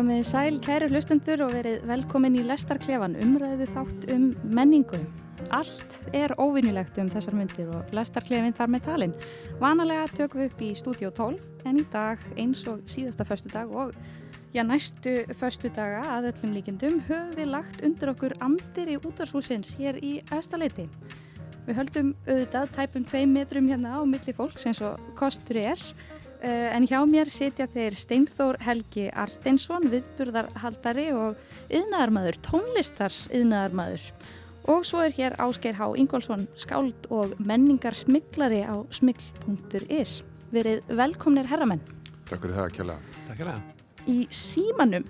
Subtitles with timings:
[0.00, 4.96] Komið sæl kæru hlustendur og verið velkomin í Lestarklefan umræðu þátt um menningu.
[5.52, 9.12] Allt er óvinnilegt um þessar myndir og Lestarklefin þar með talin.
[9.60, 13.68] Vanalega tökum við upp í stúdíu 12 en í dag eins og síðasta förstu dag
[13.68, 13.92] og
[14.56, 19.74] já næstu förstu daga að öllum líkindum höfum við lagt undir okkur andir í útvarshúsins
[19.76, 20.88] hér í Östaleiti.
[21.68, 26.19] Við höldum auðvitað tæpum tvei metrum hérna á milli fólks eins og kostur er Uh,
[26.42, 34.06] en hjá mér sitja þeir Steinþór Helgi Arsteinsson, viðburðarhaldari og yðnaðarmadur, tónlistar yðnaðarmadur.
[34.70, 40.20] Og svo er hér Ásgeir Há Ingólfsson, skáld og menningar smiglari á smigl.is.
[40.52, 41.80] Verið velkomnir herramenn.
[42.28, 42.96] Takk fyrir það, Kjalla.
[43.28, 43.62] Takk fyrir það.
[44.10, 45.06] Í símanum,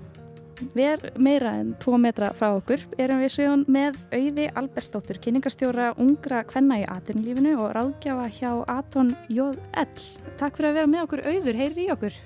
[0.75, 6.42] ver meira en tvo metra frá okkur, erum við síðan með auði Albersdóttur, kynningastjóra ungra
[6.48, 10.05] kvenna í atunlífinu og ráðgjafa hjá Aton J.L.
[10.41, 12.20] Takk fyrir að vera með okkur auður, heyri í okkur.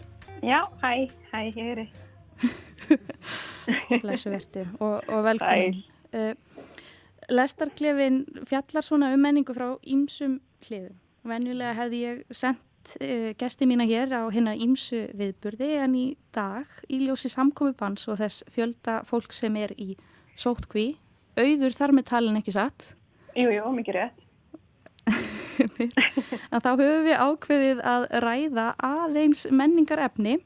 [0.44, 0.92] Já, hæ,
[1.32, 1.86] hæ, heyri.
[4.06, 5.80] Læsu vertu og, og velkomin.
[6.14, 6.34] Uh,
[7.32, 10.98] Lestarklefin fjallar svona um menningu frá ímsum hliðum.
[11.24, 12.60] Venjulega hefði ég sendt
[12.98, 16.04] uh, gesti mína hér á hérna ímsu viðburði en í
[16.34, 19.94] dag í ljósi samkomi bans og þess fjölda fólk sem er í
[20.36, 20.94] sótkví.
[21.38, 22.94] Auður þar með talin ekki satt.
[23.34, 24.20] Jú, jú, mikið rétt.
[26.52, 30.38] en þá höfum við ákveðið að ræða aðeins menningarefni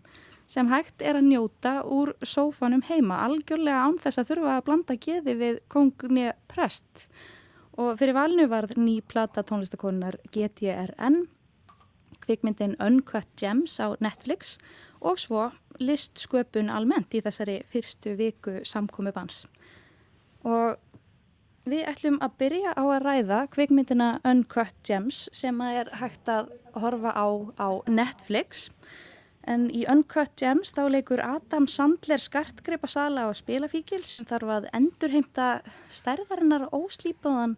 [0.48, 4.96] sem hægt er að njóta úr sófanum heima, algjörlega án þess að þurfa að blanda
[4.96, 7.08] geði við kongni prest.
[7.78, 11.26] Og fyrir valinu varð ný plata tónlistakonunar GTRN,
[12.28, 14.58] kvikmyndin Uncut Gems á Netflix
[15.00, 15.48] og svo
[15.80, 19.46] listsköpun almennt í þessari fyrstu viku samkomi bans.
[20.44, 20.76] Og
[21.68, 27.16] við ætlum að byrja á að ræða kvikmyndina Uncut Gems sem er hægt að horfa
[27.16, 27.26] á
[27.56, 28.68] á Netflix
[29.48, 34.66] En í Uncut Gems þá leikur Adam Sandler skartgreipa sala á spilafíkil sem þarf að
[34.76, 35.46] endurheimta
[35.88, 37.54] stærðarinnar óslýpaðan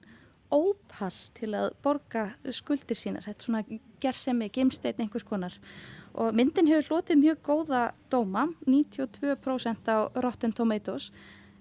[0.54, 3.26] ópall til að borga skuldir sínar.
[3.26, 3.64] Þetta er svona
[4.02, 5.54] gersemi, gimsteit einhvers konar.
[6.14, 11.10] Og myndin hefur hlotið mjög góða dóma, 92% á Rotten Tomatoes.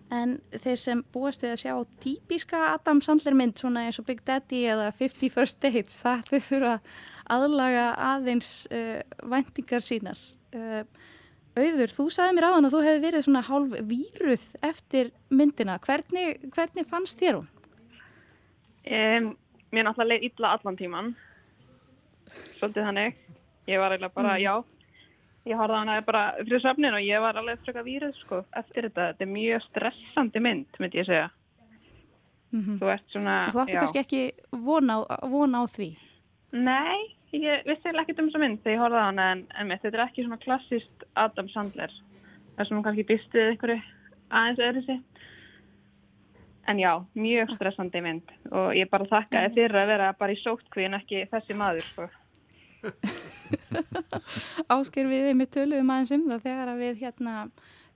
[0.09, 4.23] En þeir sem búast við að sjá típiska Adam Sandler mynd svona eins og Big
[4.25, 6.73] Daddy eða 50 First Dates, það þau þurfa
[7.29, 7.85] aðlaga
[8.16, 10.17] aðeins uh, væntingar sínar.
[10.49, 10.81] Uh,
[11.59, 15.78] auður, þú sagði mér aðan að þú hefði verið svona hálf víruð eftir myndina.
[15.85, 17.49] Hvernig, hvernig fannst þér hún?
[18.89, 19.33] Um,
[19.69, 21.13] mér náttúrulega leið illa allan tíman.
[22.59, 23.20] Svolítið þannig.
[23.70, 24.44] Ég var eiginlega bara, mm.
[24.44, 24.53] já,
[25.47, 28.90] ég horfði á hana bara fyrir söfnin og ég var alveg fröka víruð sko eftir
[28.90, 29.12] þetta.
[29.12, 31.30] Þetta er mjög stressandi mynd, myndi ég segja.
[32.52, 32.80] Mm -hmm.
[32.81, 33.36] Þú ert svona.
[33.53, 34.24] Þú ætti kannski ekki
[34.66, 34.97] von á,
[35.30, 35.90] von á því?
[36.52, 39.81] Nei, ég vissi ekki um þessa mynd þegar ég horfði á hana en, en mitt,
[39.81, 41.91] þetta er ekki svona klassist Adam Sandler.
[42.58, 43.81] Það sem hún kannski býstið einhverju
[44.30, 45.00] aðeins öðru sig.
[46.68, 50.41] En já, mjög stressandi mynd og ég bara þakka þið fyrir að vera bara í
[50.41, 52.09] sótkví en ekki þessi maður sko.
[54.75, 57.35] Ásker við með töluðum aðeins um það þegar við hérna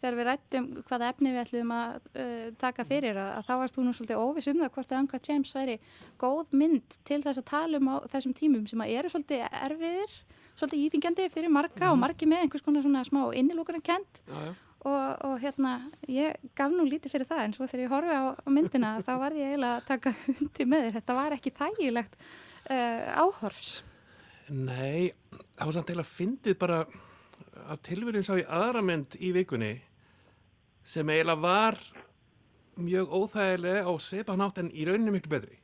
[0.03, 3.77] þegar við rættum hvaða efni við ætlum að uh, taka fyrir að, að þá varst
[3.77, 5.77] þú nú svolítið óvis um það hvort að Uncut James væri
[6.19, 10.17] góð mynd til þess að tala um á þessum tímum sem að eru svolítið erfiðir,
[10.59, 11.93] svolítið íþingjandi fyrir marga mm.
[11.93, 14.21] og margi með einhvers konar svona smá innilúkurinn kent
[14.83, 15.77] og, og hérna
[16.11, 19.13] ég gaf nú lítið fyrir það en svo þegar ég horfi á, á myndina þá
[19.23, 23.73] var ég eiginlega að taka hundi með þér, þetta var ekki þægilegt uh, áhorfs.
[24.53, 25.09] Nei,
[25.57, 26.79] það var samt eiginlega fyndið bara
[27.73, 29.73] að tilverðin sá ég aðra mynd í vikunni
[30.85, 31.79] sem eiginlega var
[32.77, 35.57] mjög óþægilega og sveipa nátt en í rauninu miklu betri.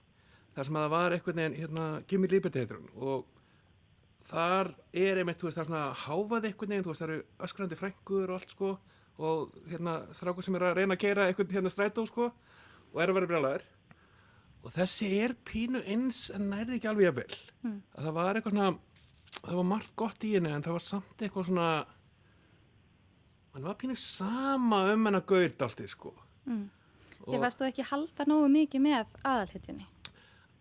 [0.56, 3.28] Þar sem að það var eitthvað nefn hérna heitur hún og
[4.30, 7.24] þar er einmitt, þú veist, það er svona háfað eitthvað nefn, þú veist, það eru
[7.46, 8.72] öskrandi frængur og allt sko
[9.20, 13.12] og hérna strákur sem er að reyna að keira eitthvað hérna strætó sko og er
[13.12, 13.66] að vera brjálæður
[14.64, 17.78] og þessi er pínu eins en nærði ekki alveg að vel mm.
[17.96, 18.72] að það var eitthvað svona
[19.40, 21.70] það var margt gott í henni en það var samt eitthvað svona
[23.54, 26.14] hann var pínu sama um henn að gauð allt í sko
[26.50, 26.68] mm.
[27.20, 29.88] Þið varstu ekki halda nógu mikið með aðalhetjunni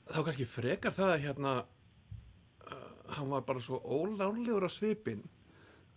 [0.08, 5.22] Þá kannski frekar það að hérna uh, hann var bara svo ólánlegur á svipin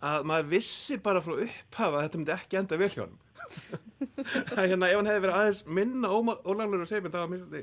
[0.02, 3.18] að maður vissi bara frá upphafa að þetta myndi ekki enda vel hjá hann
[4.58, 7.56] að hérna ef hann hefði verið aðeins minna ólánlegur á svipin þá að minnst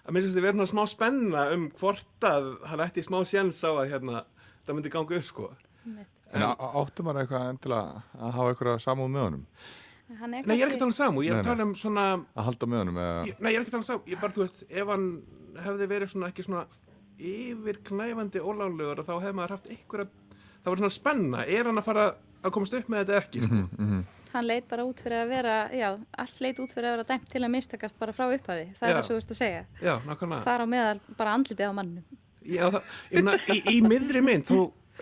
[0.00, 3.92] að minnst þið verið smá spenna um hvort að hann ætti smá séns á að
[3.94, 4.24] hérna
[4.64, 5.50] það myndi ganga upp sko.
[6.30, 9.46] En áttu maður eitthvað endilega að hafa eitthvað samúð með honum?
[10.10, 12.04] Nei, ég er ekki að tala um samúð, ég er að tala um svona
[12.34, 14.22] Að halda með honum eða ég, Nei, ég er ekki að tala um samúð, ég
[14.22, 15.04] bara, þú veist, ef hann
[15.66, 16.64] hefði verið svona ekki svona
[17.30, 20.10] yfirknæfandi ólálegur þá hefði maður haft eitthvað
[20.62, 22.06] það var svona spenna, er hann að fara
[22.40, 24.02] að komast upp með þetta ekki mm -hmm.
[24.32, 25.88] hann leit bara út fyrir að vera, já,
[26.24, 28.66] allt leit út fyrir að vera dæmt til að mistakast bara frá upphafi.
[28.78, 28.96] Það er Já.
[28.96, 29.64] það svo veist að segja.
[29.82, 30.42] Já, nákvæmlega.
[30.42, 32.04] Þar á meðal bara andlitið á mannum.
[32.40, 34.50] Já, það, ég meina, í, í miðri mynd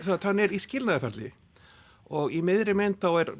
[0.07, 1.31] að hann er í skilnaðarferli
[2.09, 3.33] og í miðri mynd þá er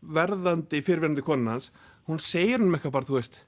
[0.00, 1.72] verðandi fyrirverandi konan hans,
[2.08, 3.44] hún segir hann eitthvað bara, þú veist,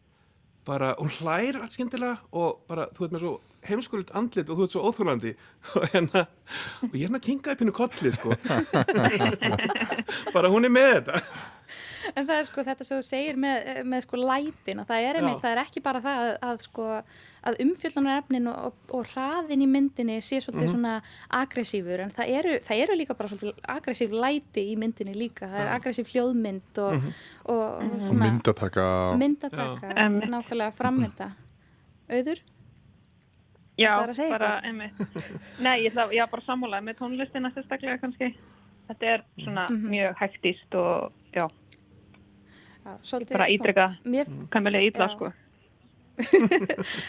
[0.66, 4.64] bara, hún hlær allt skyndilega og bara, þú veit með svo heimskulit andlit og þú
[4.66, 5.32] veit svo óþúlandi
[5.78, 6.26] og hérna,
[6.82, 8.34] og ég er hérna kinkaði pínu kolli, sko.
[10.34, 11.22] Bara hún er með þetta.
[12.18, 15.38] En það er sko þetta sem þú segir með, með sko lætin það er, einmitt,
[15.40, 16.86] það er ekki bara það að, að sko
[17.46, 20.96] að umfjöldunarefnin og, og, og hraðin í myndinni sé svolítið svona
[21.38, 25.48] aggressífur en það eru, það eru líka bara svolítið aggressív læti í myndinni líka.
[25.50, 27.08] Það er aggressív hljóðmynd og,
[27.46, 28.88] og, og Og myndataka.
[29.12, 29.18] og...
[29.22, 30.08] myndataka, Já.
[30.34, 31.30] nákvæmlega frammynda.
[32.12, 32.42] Auður?
[33.78, 33.92] Já,
[34.30, 34.92] bara, einmitt.
[35.64, 38.34] Nei, ég ætla, bara sammálaði með tónlistina sérstaklega kannski.
[38.90, 39.88] Þetta er svona Mhm.
[39.88, 41.48] mjög hægtist og, já,
[42.84, 43.46] Já, svolítið bara
[44.04, 45.14] Mér, kæmilega ítla, Já.
[45.16, 45.32] sko.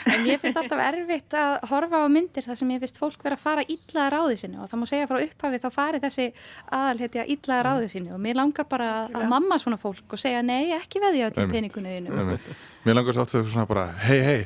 [0.07, 3.35] En mér finnst alltaf erfitt að horfa á myndir þar sem ég finnst fólk vera
[3.35, 6.27] að fara illa að ráði sinni og það má segja frá upphafi þá fari þessi
[6.71, 10.41] aðalhetja illa að ráði sinni og mér langar bara að, mamma svona fólk og segja
[10.45, 11.73] nei, ekki veði öllum Einmitt.
[11.73, 12.39] peningunauðinu.
[12.85, 14.45] Mér langar svo oft svona bara, hei, hei,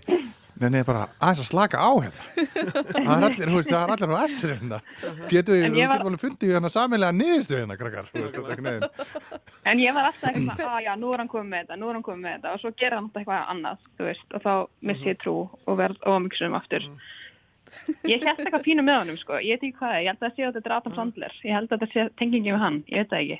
[0.62, 2.24] nei, nei, bara aðeins að slaka á hérna.
[2.94, 4.80] Það er allir, þú veist, það er allir á essir hérna.
[5.31, 8.07] Getum við, við var- getum alveg fundið hérna samilega niðurstu hérna, krakkar.
[9.68, 11.98] En ég var alltaf eitthvað að já, nú er hann komið með þetta, nú er
[11.98, 14.51] hann komið með þetta og svo gerir hann alltaf eitthvað annað, þú veist, og þá
[14.92, 15.36] missi ég trú
[15.68, 16.88] og verð ómyggsum aftur.
[18.07, 20.36] Ég held eitthvað pínu með honum, sko, ég veit ekki hvað ég held að það
[20.38, 23.04] sé að þetta er Adam Sandler, ég held að þetta sé tengingi með hann, ég
[23.04, 23.39] veit það ekki.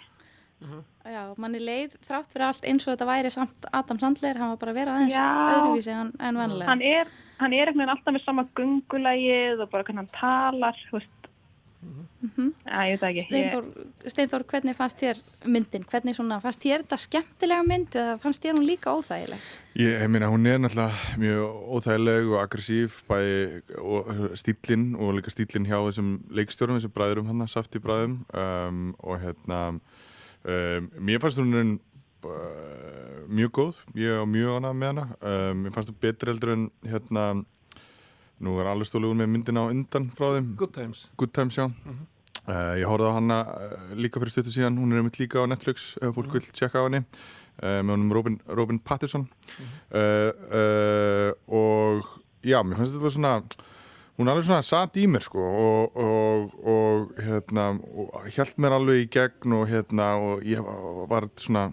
[1.08, 4.62] Já, manni leið þrátt fyrir allt eins og þetta væri samt Adam Sandler, hann var
[4.64, 6.70] bara að vera aðeins öðruvísi en, en venlega.
[6.72, 11.00] Hann er, hann er veginn alltaf með sama gungulægið og bara hvernig hann talar, þú
[11.00, 11.14] veist,
[12.18, 12.48] Mhm.
[12.66, 13.20] Já, ég veit ekki.
[13.22, 13.66] Ég, Steinþór,
[14.10, 15.84] Steinþór, hvernig fannst þér myndin?
[15.86, 19.44] Hvernig svona, fannst þér þetta skemmtilega mynd eða fannst þér hún líka óþægileg?
[19.78, 24.10] Ég, ég meina, hún er náttúrulega mjög óþægileg og aggressív bæði og
[24.42, 29.62] stílinn og líka stílinn hjá þessum leikstjórum, þessum bræðurum hann, safti bræðum um, og hérna
[30.44, 31.80] um, mér fannst hún
[32.28, 35.08] uh, mjög góð, ég var mjög ánað með hana.
[35.22, 37.30] Um, mér fannst hún betri heldur en hérna
[38.44, 40.54] nú er alveg stólugur með myndina á undan frá þeim.
[40.60, 41.08] Good times.
[41.18, 41.68] Good Times, já.
[42.48, 44.78] Uh, Ég horfði á hana uh, líka fyrir stuttu síðan.
[44.80, 47.02] Hún er einmitt líka á Netflix ef fólk vil tjekka á henni.
[47.58, 49.26] Uh, með honum Robin, Robin Pattinson.
[49.90, 52.14] Uh, uh, og
[52.46, 53.34] já, mér fannst þetta svona
[54.18, 59.04] hún alveg svona satt í mér sko og, og, og hérna og held mér alveg
[59.04, 60.64] í gegn og hérna og ég
[61.10, 61.70] var, svona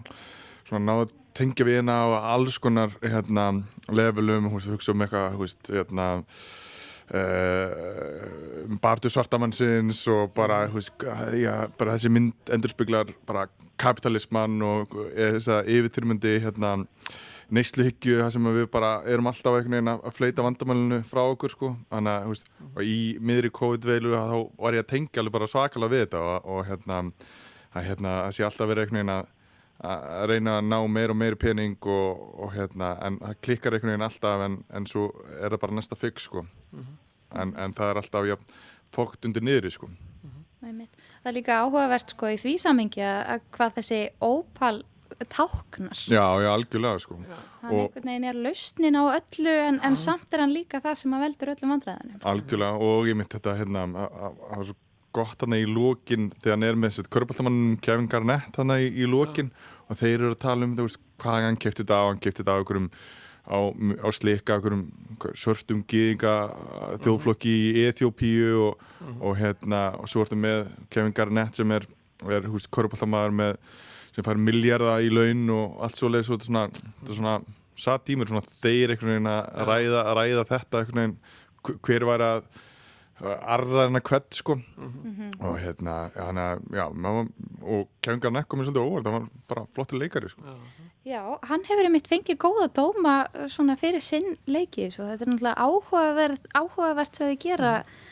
[0.65, 3.49] svona náðu að tengja við hérna á alls konar hérna
[3.91, 6.07] levelum, hún hugsa um eitthvað, hérna
[7.13, 10.93] uh, bartu svartamannsins og bara, veist,
[11.37, 13.13] já, bara þessi mynd endurspeglar
[13.81, 16.77] kapitalismann og eh, þessa yfirþyrmundi hérna
[17.53, 21.71] neysluhyggju það sem við bara erum alltaf að fleita vandamælinu frá okkur sko.
[21.93, 22.51] Þannig að veist,
[22.81, 26.67] í miðri COVID-veilu þá var ég að tengja alveg bara svakalega við þetta og, og
[26.69, 27.01] hérna
[27.75, 29.31] að hérna sé alltaf verið einhvern veginn að
[29.83, 33.91] að reyna að ná meir og meir pening og, og hérna, en það klikkar einhvern
[33.91, 36.45] veginn alltaf en, en svo er það bara næsta fix sko.
[37.35, 38.37] En, en það er alltaf ja,
[38.95, 39.89] fókt undir niðri sko.
[40.65, 40.95] Einmitt.
[41.21, 44.79] Það er líka áhugavert sko í því samengi að hvað þessi ópal
[45.23, 45.95] táknar.
[46.11, 47.15] Já, já, algjörlega sko.
[47.61, 50.95] Hann og- einhvern veginn er lausnin á öllu en, en samt er hann líka það
[50.97, 52.19] sem að veldur öllum vandræðanum.
[52.23, 54.75] Algjörlega og ég myndi þetta hérna að að- að það var svo
[55.15, 59.05] gott hann í lókin þegar hann er með þessi körbáltamannum Kevin Garnett hann í, í
[59.07, 59.51] lókin
[59.89, 62.51] og þeir eru að tala um veist, hvað hann kefti þetta á, hann kefti þetta
[62.51, 62.89] á einhverjum
[63.47, 63.57] á,
[64.03, 64.91] á slika einhverjum
[65.37, 66.33] svörtum gýðinga
[67.05, 68.79] þjóðflokki í Eþjópíu og,
[69.21, 71.85] og hérna og svo ertu með Kevin Garnett sem er,
[72.37, 73.57] er húst körbáltamaður með
[74.15, 76.67] sem fær milljarða í laun og allt svo leið svo þetta er svona,
[77.01, 77.37] þetta er svona
[77.75, 81.17] satt í mér svona þeir einhvern veginn að ræða, að ræða þetta einhvern veginn
[81.65, 82.47] hv- hver var að
[83.25, 84.57] arra hennar kvett sko.
[85.39, 86.45] Og hérna hana,
[86.75, 87.29] já, maður,
[87.63, 90.55] og Kevin Garnett komið svolítið óvart, það var bara flottur leikari sko.
[91.07, 93.13] Já, hann hefur einmitt fengið góða dóma
[93.51, 98.03] svona fyrir sinn leiki svo þetta er náttúrulega áhugavert, áhugavert sem þið gera, uh,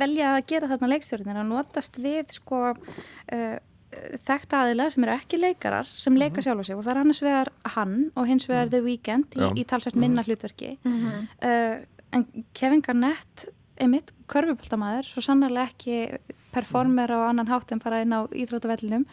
[0.00, 3.58] velja að gera þarna leikstjórnir að notast við sko uh,
[4.26, 6.78] þekkt aðila sem eru ekki leikarar sem leika sjálf á sig.
[6.78, 10.24] Og það er annars vegar hann og hins vegar The Weeknd í, í talsvært minna
[10.26, 10.76] hlutverki.
[10.84, 11.80] Uh,
[12.14, 13.48] en Kevin Garnett
[13.80, 16.20] einmitt körfubóltamaður svo sannarlega ekki
[16.54, 19.06] performer á annan hátt en fara inn á íþróttavellinum.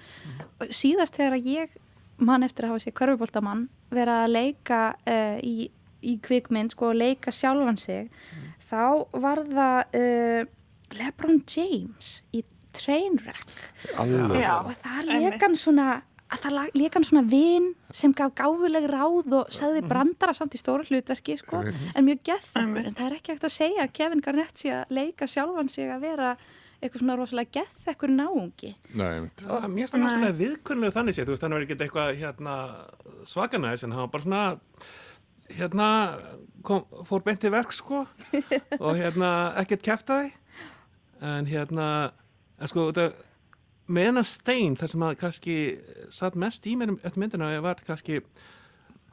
[0.74, 1.76] Síðast þegar að ég
[2.18, 5.70] mann eftir að hafa sér körfubóltamann vera að leika uh, í,
[6.06, 8.12] í kvikmynd, sko, leika sjálfan sig
[8.68, 10.52] þá var það uh,
[10.98, 12.44] LeBron James í
[12.78, 13.56] Trainwreck.
[13.98, 15.88] Og það leika hann svona
[16.28, 20.60] að það lék hann svona vin sem gaf gáfuleg ráð og sagði brandara samt í
[20.60, 22.84] stóra hlutverki sko, en mjög geðþekkur.
[22.90, 25.92] En það er ekki hægt að segja að Kevin Garnett sé að leika sjálfan sig
[25.94, 26.34] að vera
[26.78, 28.74] eitthvað svona rosalega geðþekkur náungi.
[28.94, 29.14] Nei.
[29.40, 32.56] Já, mér finnst það náttúrulega viðkunnlega þannig séð, þú veist, hann var ekki eitthvað hérna,
[33.32, 34.44] svakanæðis en hann var bara svona
[35.54, 35.90] hérna
[36.66, 38.04] kom, fór beint til verk sko
[38.86, 40.34] og hérna ekkert kæftæði
[41.24, 41.88] en hérna
[42.58, 43.12] en sko þetta
[43.88, 45.58] með hennar stein þar sem að kannski
[46.12, 48.22] satt mest í mér um öll myndina var kannski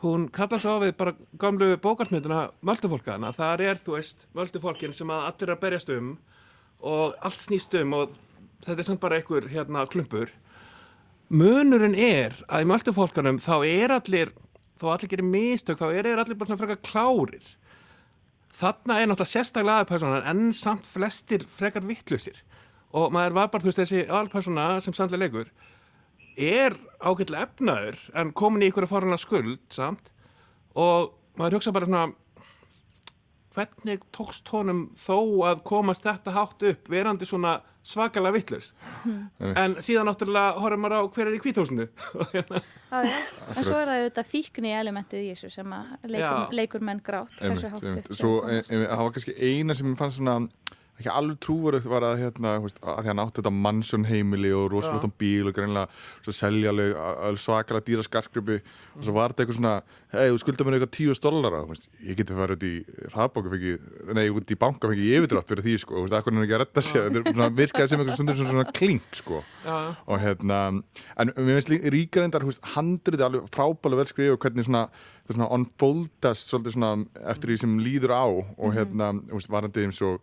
[0.04, 5.10] hún kallar svo á við bara gamlu bókarsmynduna Möldufólkana, þar er þú veist Möldufólkin sem
[5.10, 6.14] að allir er að berjast um
[6.84, 8.16] og allt snýst um og
[8.64, 10.32] þetta er samt bara einhver hérna klumpur.
[11.32, 14.34] Munurinn er að í Möldufólkanum þá er allir
[14.84, 17.52] þó allir gerir mistök, þá er allir bara svona frekar klárir.
[18.54, 22.44] Þarna er náttúrulega sérstaklega aðpersónan en samt flestir frekar vittlusir
[22.94, 25.48] og maður var bara, þú veist, þessi aðalpersona sem sannlega leikur
[26.38, 30.10] er ágætlega efnaður en komin í ykkur að fara skuld samt.
[30.78, 32.04] Og maður hugsa bara svona
[33.54, 35.18] hvernig tókst honum þó
[35.50, 38.74] að komast þetta hátt upp verandi svona svakalega vittlust
[39.60, 41.42] en síðan náttúrulega horfum maður á hver er í
[43.04, 43.18] já.
[43.54, 47.36] en svo er það auðvitað fíkni elementið í þessu sem að leikur, leikur menn grátt
[47.42, 50.40] hversu hátt upp það var kannski eina sem fannst svona
[50.94, 54.68] ekki alveg trúverið var að hérna, veist, að því hann átti þetta mannsjón heimili og
[54.70, 55.88] rosalóttan bíl og greinlega
[56.22, 59.74] svo selja alveg, alveg svakalega dýra skarkgripi og svo var þetta eitthvað svona
[60.14, 61.62] hei, þú skuldar mér eitthvað tíu dollara.
[61.66, 63.74] Veist, ég geti farið út í hraðbóku fengi,
[64.14, 67.08] nei, út í banka fengi yfirdrátt fyrir því sko, akkur er ekki að redda sér?
[67.08, 69.42] Þetta svona, virkaði sem eitthvað stundur svona, klink sko.
[69.64, 72.46] Já, og hérna en mér finnst líka ríkar endar
[72.76, 74.86] handrið alveg frábælega vel skrifa og hvernig svona,
[75.24, 78.26] það svona unfoldast svolítið svona eftir því sem líður á.
[78.28, 80.20] Og hérna, þú veist, varandi eins og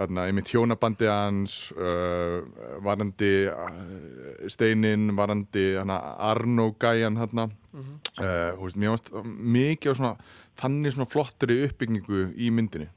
[0.00, 2.40] hérna, einmitt hjónabandi hans uh,
[2.84, 9.12] varandi uh, Steinin, varandi hana, Arno Gæjan hérna uh, þú veist, mér finnst
[9.56, 10.14] mikið svona
[10.60, 12.88] þannig svona flottri uppbyggingu í myndinni.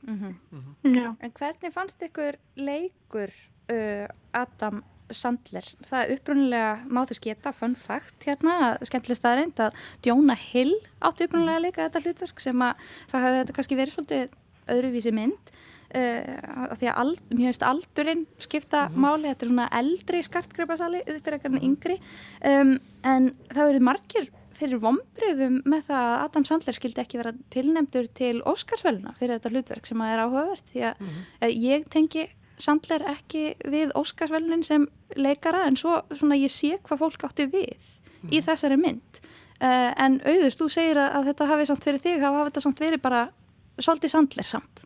[0.84, 1.14] Já.
[1.24, 3.32] En hvernig fannst ykkur leikur
[3.72, 4.82] uh, Adam
[5.14, 5.66] Sandler?
[5.86, 11.28] Það er upprunnilega má þess geta, fun fact hérna, skemmtileg staðreind að Jonah Hill átti
[11.28, 14.40] upprunnilega að leika þetta hlutverk sem að það hefði þetta kannski verið svolítið
[14.74, 15.54] öðruvísi mynd
[15.94, 21.38] uh, því að ald, mér finnst aldurinn skipta máli, þetta er svona eldri skartgripasali fyrir
[21.38, 21.98] ekkert en yngri.
[22.46, 27.34] Um, en það verið margir fyrir vombriðum með það að Adam Sandler skildi ekki vera
[27.54, 30.70] tilnefndur til Óskarsvöluna fyrir þetta hlutverk sem að er áhugavert.
[30.70, 32.28] Því að mm ég tengi
[32.62, 34.86] Sandler ekki við Óskarsvölunin sem
[35.18, 37.90] leikara en svo svona ég sé hvað fólk átti við
[38.32, 39.22] í þessari mynd.
[39.64, 42.64] Uh, en auður, þú segir að, að þetta hafi samt fyrir þig, þá hafi þetta
[42.66, 43.22] samt verið bara
[43.80, 44.84] svolítið Sandler samt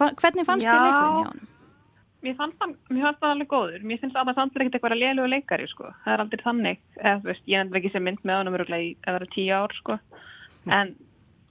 [0.00, 1.46] hvernig fannst þið leikurinn hjá honum?
[2.20, 3.84] Mér fannst það, mér fannst það alveg góður.
[3.88, 5.86] Mér finnst Adam Sandler ekkert eitthvað lélugu leikari, sko.
[6.04, 6.80] Það er aldrei þannig.
[6.98, 9.72] Eða, þú veist, ég endur ekki sem mynd með honum öruglega í eða tíu ár,
[9.78, 9.96] sko.
[10.68, 10.90] En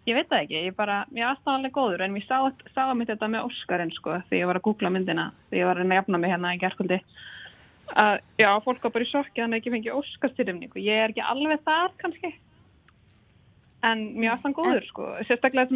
[0.06, 0.62] ég veit það ekki.
[0.68, 2.04] Ég bara, mér fannst það alveg góður.
[2.06, 2.38] En mér sá,
[2.76, 5.26] sá að mitt þetta með Óskarinn, sko, þegar ég var að googla myndina.
[5.50, 7.00] Þegar ég var að að jafna mig hérna í gerðkvöldi.
[7.90, 9.10] Að, já, fólk var bara í
[9.42, 10.84] að hann ekki fengið Óskarstyrjumningu.
[10.86, 12.36] Ég er ekki alveg þar, kannski.
[13.82, 15.10] En mér fannst hann góður, sko.
[15.26, 15.74] Sérstaklega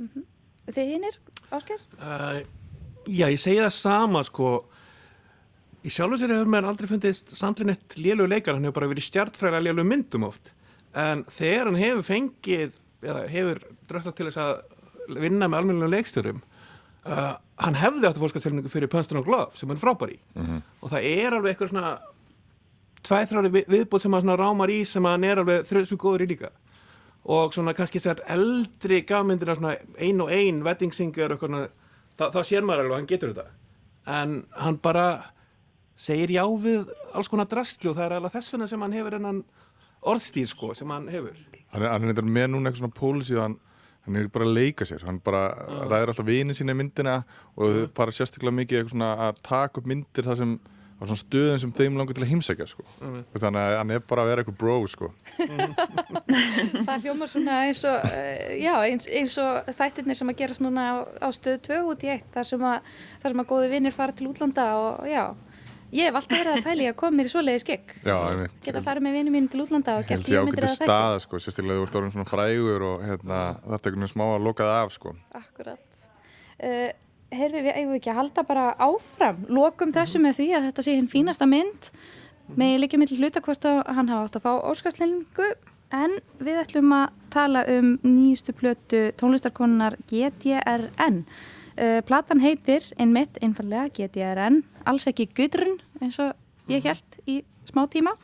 [0.00, 0.70] myndina, sko.
[0.70, 1.16] Þið hinnir,
[1.50, 1.80] Ásker?
[1.98, 2.40] Uh,
[3.10, 4.50] já, ég segi það sama sko.
[5.80, 9.66] Í sjálfu sér hefur mér aldrei fundist Sandlinett lélugu leikar, hann hefur bara verið stjartfræðilega
[9.70, 10.52] lélugu myndum oft.
[10.98, 16.42] En þegar hann hefur fengið eða hefur dröstast til þess að vinna með almennilegum leikstjórum
[17.08, 20.18] uh, hann hefði átt að fórskastelningu fyrir Punston og Glove sem hann er frábær í.
[20.80, 21.92] Og það er alveg eitthvað svona
[23.06, 26.30] tvæð þrári viðbútt sem hann svona rámar í sem hann er alveg þrjóðsvík góður í
[26.34, 26.52] líka
[27.24, 31.68] og svona kannski sér eldri gafmyndina svona ein og ein wedding singer og eitthvað,
[32.16, 33.46] þá, sér maður alveg að hann getur þetta.
[34.10, 35.06] En hann bara
[36.00, 39.18] segir já við alls konar drastli og það er alveg þess vegna sem hann hefur
[39.18, 39.42] hennan
[40.00, 41.36] orðstýr sko sem hann hefur.
[41.74, 43.58] Hann er, hann er með núna eitthvað svona pólisí hann,
[44.06, 45.04] hann er bara að leika sér.
[45.06, 45.44] Hann bara
[45.90, 47.20] ræður alltaf vinin sína í myndina
[47.54, 50.56] og þau fara sérstaklega mikið svona að taka upp myndir þar sem
[51.00, 52.84] á svona stöðum sem þeim langar til að heimsækja sko.
[53.32, 55.10] þannig að hann er bara að vera eitthvað bro sko.
[56.86, 60.84] Það hljómar svona eins og, uh, já, eins, eins og þættirnir sem að gerast núna
[60.92, 62.90] á, á stöðu 2 út í eitt, þar sem að,
[63.22, 65.24] þar sem að góði vinnir fara til útlanda og já,
[65.96, 67.94] ég hef alltaf verið að pæli að koma mér í svoleiði skegg.
[68.04, 70.90] Geta farið með vinnir mín til útlanda og gert ég lífmyndir að þætti.
[70.90, 74.26] staða sko, sérstaklega þú ert orðin svona frægur og hérna, þetta er einhvern veginn smá
[74.28, 75.14] að loka það af sko.
[75.40, 75.86] Akkurat.
[76.60, 76.90] Uh,
[77.34, 80.96] heyrðu við eigum ekki að halda bara áfram, lokum þessu með því að þetta sé
[80.96, 81.90] hinn fínasta mynd,
[82.58, 85.48] með líka mitt hluta hvort að hann hafa átt að fá óskarsleiningu,
[85.94, 91.24] en við ætlum að tala um nýjustu plötu tónlistarkonunar GTRN.
[91.80, 94.60] Uh, platan heitir einmitt einfallega GTRN,
[94.90, 96.34] alls ekki Gudrun eins og
[96.70, 98.16] ég held í smá tíma.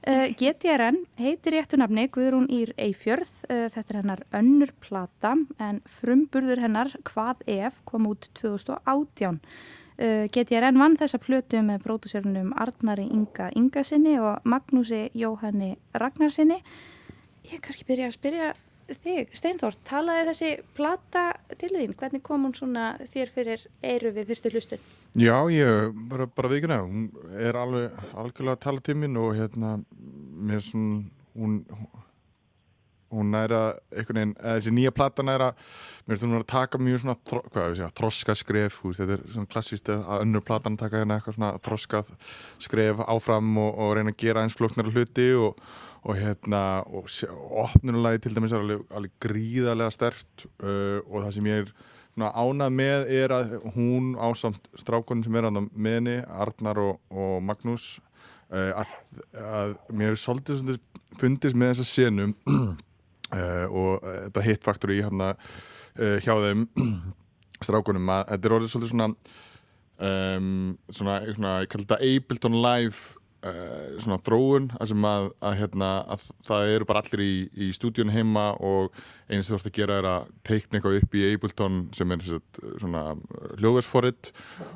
[0.00, 5.82] Uh, GTRN heitir réttu nafni Guðrún Ír Eifjörð, uh, þetta er hennar önnur plata en
[5.84, 9.36] frumburður hennar Hvað ef kom út 2018.
[10.00, 16.62] Uh, GTRN vann þessa plötu með brótusjörnum Arnari Inga Ingasinni og Magnúsi Jóhanni Ragnarsinni.
[17.52, 18.50] Ég kannski byrja að spyrja
[19.04, 21.24] þig, Steinþór, talaði þessi plata
[21.60, 21.94] til þín?
[21.98, 24.84] Hvernig kom hún svona þér fyrir eiru við fyrstu hlustun?
[25.18, 30.60] Já, ég bara, bara vikina, hún er alveg algjörlega að tala tímin og hérna, mér
[30.60, 31.00] er svona,
[31.34, 31.56] hún,
[33.10, 35.50] hún næra, einhvern veginn, þessi nýja plata næra,
[36.06, 39.50] mér finnst hún að taka mjög svona, hvað ég segja, þroska skref, þetta er svona
[39.50, 42.04] klassíst að önnur platan taka hérna eitthvað svona þroska
[42.62, 45.58] skref áfram og, og reyna að gera eins flóknara hluti og,
[46.00, 51.32] og hérna, og, og opnunulegi til dæmis er alveg, alveg gríðarlega stert uh, og það
[51.36, 51.72] sem ég er
[52.20, 57.02] ánað með er að hún á samt strákunum sem er að með henni, Arnar og,
[57.12, 57.98] og Magnús
[58.52, 58.94] uh, að,
[59.40, 60.80] að mér er svolítið
[61.20, 66.66] fundist með þessa senum uh, og uh, þetta hitfaktor í hérna uh, hjá þeim
[67.66, 69.10] strákunum að þetta er orðið svolítið svona
[70.00, 75.86] um, svona, svona, ég kalli þetta Ableton Live Uh, svona þróun að, að, að, hérna,
[76.12, 78.98] að það eru bara allir í, í stúdíun heima og
[79.32, 83.04] eins þú ert að gera er að teikna eitthvað upp í Ableton sem er svona
[83.56, 84.28] hljóðversforrið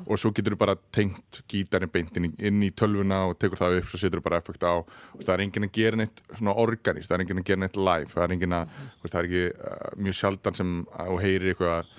[0.07, 3.93] og svo getur þú bara tengt gítarinn beintin inn í tölvuna og tekur það upp
[3.93, 4.81] og setur þú bara effekt á.
[4.81, 7.79] Og það er enginn að gera neitt svona organist, það er enginn að gera neitt
[7.91, 11.95] live það er að, það er ekki uh, mjög sjaldan sem þú heyrir eitthvað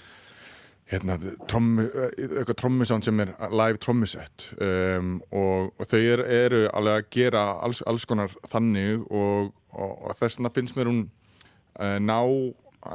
[0.90, 7.09] hérna, eitthvað trommusán sem er live trommusett um, og, og þau er, eru alveg að
[7.16, 11.01] gera alls, alls konar þannig og, og, og þess vegna finnst mér hún
[11.81, 12.20] uh, ná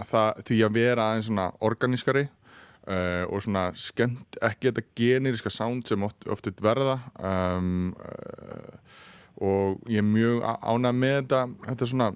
[0.08, 5.90] það, því að vera aðeins svona organískari uh, og svona skemmt, ekki þetta generiska sound
[5.90, 9.02] sem oft, oft verða um, uh,
[9.42, 12.10] og ég er mjög ánað með þetta, þetta svona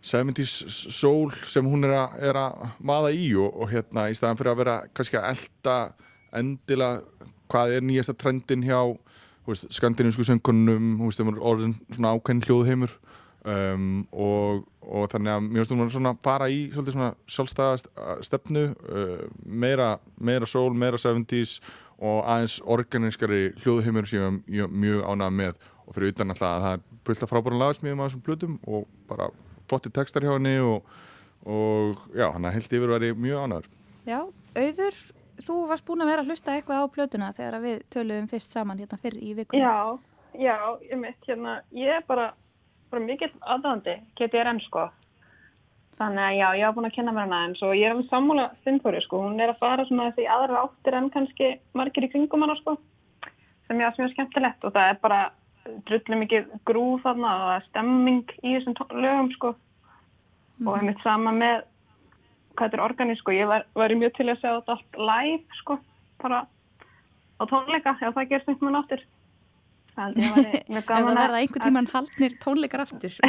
[0.00, 0.52] 70's
[0.96, 4.54] soul sem hún er að, er að maða í og, og hérna í staðan fyrir
[4.54, 5.76] að vera kannski að elda
[6.40, 8.80] endilega hvað er nýjasta trendin hjá
[9.50, 12.92] skandinavísku söngunum orðin svona ákveðin hljóðheimur
[13.44, 18.64] um, og, og þannig að mjög stundum var svona bara í svolítið svona sjálfstæða stefnu
[18.70, 21.58] uh, meira, meira soul, meira 70's
[22.00, 25.62] og aðeins organiskari hljóðheimur sem ég er mjög ánað með.
[25.84, 28.86] Og fyrir utan alltaf að það er fullt af frábærum lagasmíðum á þessum blutum og
[29.10, 29.28] bara
[29.70, 30.90] flotti textar hjá henni og,
[31.46, 33.72] og já, hann að held yfir að vera mjög ánæður.
[34.10, 34.20] Já,
[34.58, 35.00] auður,
[35.46, 38.80] þú varst búin að vera að hlusta eitthvað á plötuna þegar við töluðum fyrst saman
[38.82, 39.64] hérna fyrr í vikunum.
[39.64, 39.76] Já,
[40.46, 40.56] já,
[40.90, 42.30] ég mitt hérna, ég er bara,
[42.92, 44.88] bara mikill aðdandi, getið er enn sko.
[46.00, 48.06] Þannig að já, ég hafa búin að kenna mér hana eins og ég er alveg
[48.08, 52.08] sammála Finnfóri sko, hún er að fara svona þessi aðra áttir en kannski margir í
[52.14, 52.78] kringum hana sko,
[53.68, 55.18] sem ég að smjóða skemmtilegt og það er bara
[55.88, 60.66] drullu mikið grúð þarna og það er stemming í þessum lögum sko mm.
[60.66, 61.62] og einmitt sama með
[62.56, 65.78] hvað þetta er organisk og ég var mjög til að segja þetta allt live sko
[66.22, 66.42] bara
[67.40, 69.08] á tónleika ef það gerst einhvern veginn áttur
[70.00, 73.12] Ef það verða einhvern tíman haldnir tónleikar aftur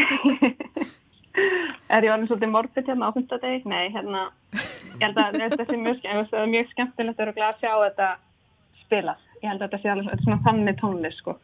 [1.92, 3.26] Er ég alveg svolítið morbid hérna á 5.
[3.40, 3.66] deg?
[3.68, 4.26] Nei, hérna
[5.00, 6.06] ég held að þetta er mjög,
[6.52, 8.10] mjög skemmtilegt að sjá þetta
[8.84, 11.38] spilað ég held að þetta sé alveg svona þannig tónlist sko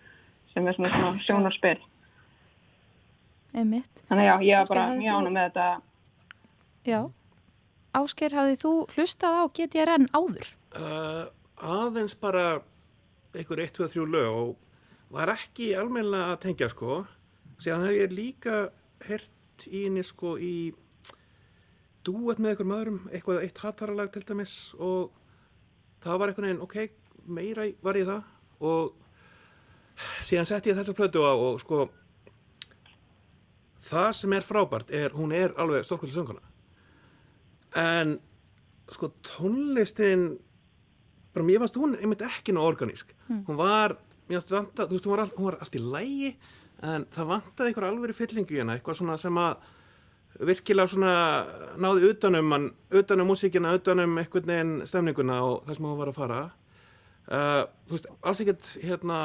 [0.53, 1.77] sem er svona, svona sjónarspil
[3.57, 4.03] Einmitt.
[4.09, 5.67] Þannig já, ég var bara mjög ánum með þetta
[6.87, 6.99] Já
[7.97, 10.49] Ásker, hafið þú hlustað á GTRN áður?
[10.77, 11.23] Uh,
[11.57, 12.59] aðeins bara
[13.33, 16.99] einhver 1-2-3 lög og var ekki almenna að tengja sko
[17.61, 18.57] síðan hef ég líka
[19.07, 20.73] hert í henni sko í
[22.05, 25.15] dúet með einhverjum öðrum eitthvað eitt hattaralag til dæmis og
[26.03, 26.77] það var einhvern veginn, ok,
[27.25, 29.06] meira var ég það og
[29.97, 31.87] síðan sett ég þessa plötu á og sko
[33.87, 36.43] það sem er frábært er, hún er alveg stórkvöldi sönguna
[37.77, 38.17] en
[38.91, 40.29] sko tónlistin
[41.33, 43.11] bara mér fannst hún einmitt ekki ná organísk.
[43.27, 43.43] Mm.
[43.47, 46.31] hún var, mér fannst vanta þú veist, hún var, all, hún var allt í lægi
[46.87, 49.65] en það vantaði einhver alveg fyllingu í henni eitthvað svona sem að
[50.47, 51.13] virkilega svona
[51.81, 56.19] náði utanum mann, utanum músíkina, utanum einhvern veginn stemninguna og það sem hún var að
[56.19, 56.41] fara.
[57.27, 59.21] Uh, þú veist, alls ekkert hérna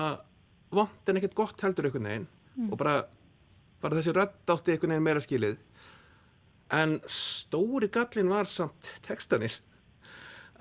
[0.72, 2.70] vond en ekkert gott heldur einhvern veginn mm.
[2.70, 2.96] og bara,
[3.82, 5.58] bara þessi rödd átti einhvern veginn meira skilið
[6.72, 9.58] en stóri gallin var samt textanir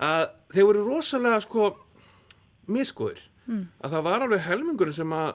[0.02, 1.70] að þeir voru rosalega sko
[2.72, 3.64] miskoður mm.
[3.80, 5.32] að það var alveg helmingur sem að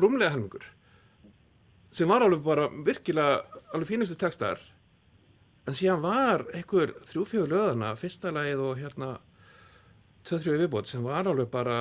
[0.00, 0.66] rúmlega helmingur
[1.94, 4.60] sem var alveg bara virkilega alveg fínustu textar
[5.68, 9.10] en síðan var einhver þrjúfjögur löðana fyrsta lagið og hérna
[10.26, 11.78] töð þrjóði viðbót sem var alveg bara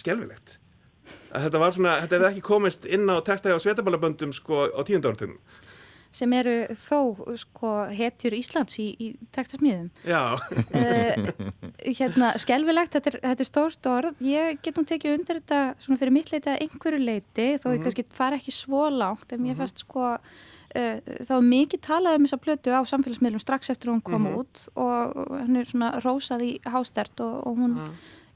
[0.00, 0.58] skjálfilegt
[1.30, 4.80] að þetta var svona, þetta hefði ekki komist inn á textaði á svetaballaböndum sko á
[4.86, 5.36] tíundartum.
[6.16, 6.98] sem eru þó
[7.36, 9.06] sko hetjur Íslands í, í
[9.36, 9.90] textasmíðum.
[10.06, 10.38] Já,
[10.76, 11.28] Uh,
[11.98, 14.18] hérna, skelvilegt, þetta er, þetta er stórt orð.
[14.24, 17.84] Ég get nú tekið undir þetta svona fyrir mitt leiti að einhverju leiti, þó ég
[17.84, 20.96] kannski fara ekki svo langt, en mér fannst sko uh,
[21.28, 25.60] var mikið talað um þessa plötu á samfélagsmiðlum strax eftir hún kom út og hann
[25.60, 27.76] er svona rósað í hástert og, og hún,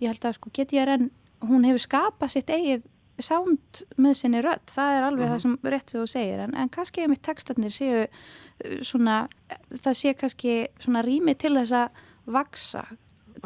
[0.02, 1.10] ég held að sko get ég er enn,
[1.48, 2.86] hún hefur skapað sitt eigið
[3.20, 6.70] sound með sinni rödd, það er alveg það sem rétt sem þú segir, en, en
[6.72, 9.22] kannski ef mitt textarnir séu uh, svona,
[9.74, 12.84] það sé kannski svona rými til þess að vaksa.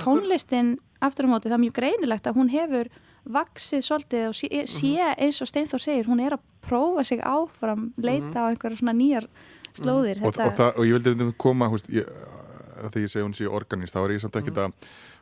[0.00, 2.90] Tónlistin aftur á móti, það er mjög greinilegt að hún hefur
[3.34, 7.90] vaksið svolítið og sé, sé eins og Steinþór segir, hún er að prófa sig áfram,
[8.00, 9.26] leita á einhverja svona nýjar
[9.74, 10.20] slóðir.
[10.22, 12.08] og, og, það, og ég vildi um koma húst, ég,
[12.90, 14.76] þegar ég segi hún sé organist þá er ég samt ekki það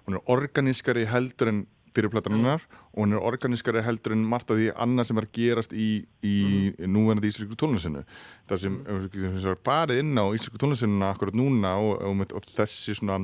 [0.07, 1.63] hún er organiskari heldur en
[1.97, 5.75] fyrirplatanunnar og hún er organiskari heldur en margt af því annað sem er að gerast
[5.75, 5.89] í,
[6.25, 6.37] í
[6.85, 8.05] núvenandi íslensku tónlistinu
[8.51, 8.79] það sem,
[9.13, 13.23] sem er farið inn á íslensku tónlistinu akkurat núna og, og, og þessi svona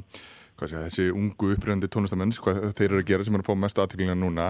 [0.58, 3.78] Sé, þessi ungu uppröðandi tónlistamenn hvað þeir eru að gera sem er að fá mest
[3.78, 4.48] aðtöklina núna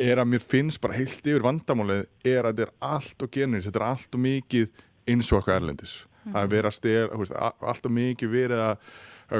[0.00, 3.68] er að mér finnst bara heilt yfir vandamálið er að þetta er allt og genist
[3.68, 4.70] þetta er allt og mikið
[5.12, 5.98] eins og okkar erlendis.
[6.32, 8.88] Að vera stér, allt og mikið verið að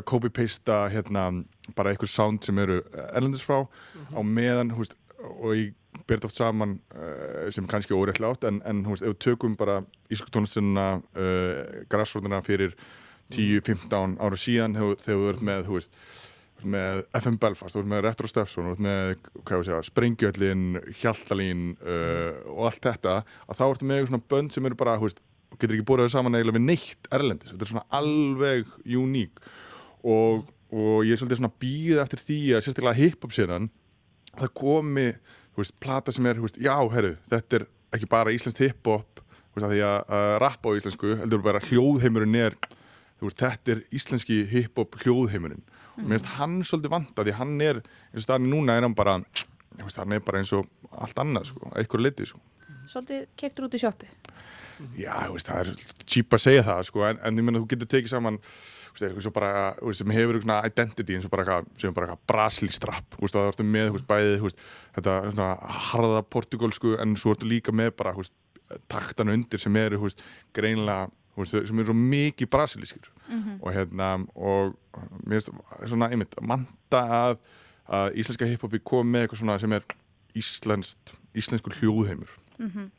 [0.07, 1.29] copy-pasta hérna,
[1.77, 3.65] bara einhver sound sem eru erlendis frá.
[4.15, 5.75] Á meðan húst, og ég
[6.09, 9.81] berði oft saman uh, sem kannski óréttlega átt en, en húst, ef við tökum bara
[10.13, 12.75] ísku tónlistunna uh, græsrótuna fyrir
[13.35, 16.01] 10-15 ára síðan þegar við verðum með, veist,
[16.67, 20.67] með FM Belfast, þú veist með Retro Steffson, þú veist með Springjöllin,
[21.01, 25.09] Hjaltalín uh, og allt þetta, að þá ertu með svona bönd sem eru bara, þú
[25.09, 25.25] veist,
[25.57, 29.43] getur ekki búið saman eiginlega við neitt erlendis, þetta er svona alveg uník
[30.05, 33.71] og, og ég er svolítið svona býð eftir því að sérstaklega hip-hop síðan
[34.39, 35.09] það komi,
[35.55, 39.23] þú veist, plata sem er, þú veist, já, herru, þetta er ekki bara íslenskt hip-hop,
[39.23, 42.59] þú veist, að því að uh, rappa á íslensku, heldur bara hljóðheimurinn er
[43.21, 45.99] Veist, þetta er íslenski hip-hop hljóðheimurinn mm.
[46.01, 48.97] og mér finnst hann svolítið vanda því hann er, eins og staðin núna er hann
[48.97, 52.41] bara veist, hann er bara eins og allt annað sko, eitthvað litið sko.
[52.89, 54.09] Svolítið keiftur út í sjöppu
[54.97, 57.91] Já, veist, það er típ að segja það sko, en, en ég menna þú getur
[57.95, 58.39] tekið saman
[58.99, 59.53] eitthvað bara,
[59.97, 64.47] sem hefur eitthvað identity eins og bara eitthvað brasilístrapp og það ertu með bæðið
[64.97, 65.47] þetta
[65.91, 68.15] harða portugalsku en svo ertu líka með bara
[68.91, 70.11] taktan undir sem eru
[70.57, 71.09] greinlega
[71.47, 73.59] sem eru svo mikið brasilískir mm -hmm.
[73.63, 74.75] og hérna og
[75.27, 75.51] mér finnst
[75.87, 77.39] svona einmitt manda að,
[77.89, 79.83] að íslenska hiphopi kom með eitthvað svona sem er
[80.35, 82.91] íslenskt íslenskur hljóðheimur mm -hmm.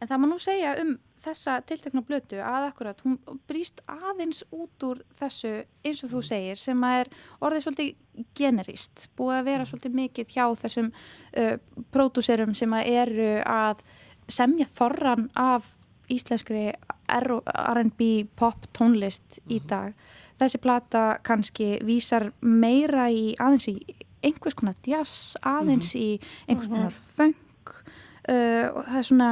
[0.00, 4.86] En það má nú segja um þessa tiltekna blötu að akkurat hún brýst aðeins út
[4.86, 5.52] úr þessu
[5.84, 10.32] eins og þú segir sem að er orðið svolítið generist búið að vera svolítið mikið
[10.34, 11.56] hjá þessum uh,
[11.94, 13.84] pródúserum sem að eru að
[14.30, 15.74] semja þorran af
[16.10, 16.70] íslenskri
[17.10, 19.94] R&B pop tónlist í dag.
[20.40, 23.76] Þessi plata kannski vísar meira í aðeins í
[24.24, 26.08] einhvers konar jazz, aðeins í
[26.48, 29.30] einhvers konar funk uh, og það er svona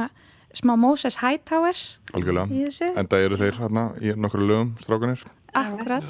[0.53, 1.77] smá Moses Hightower
[2.13, 2.61] Algjörlega,
[2.95, 5.25] en það eru þeir hérna í nokkru lögum strákanir.
[5.53, 6.07] Akkurat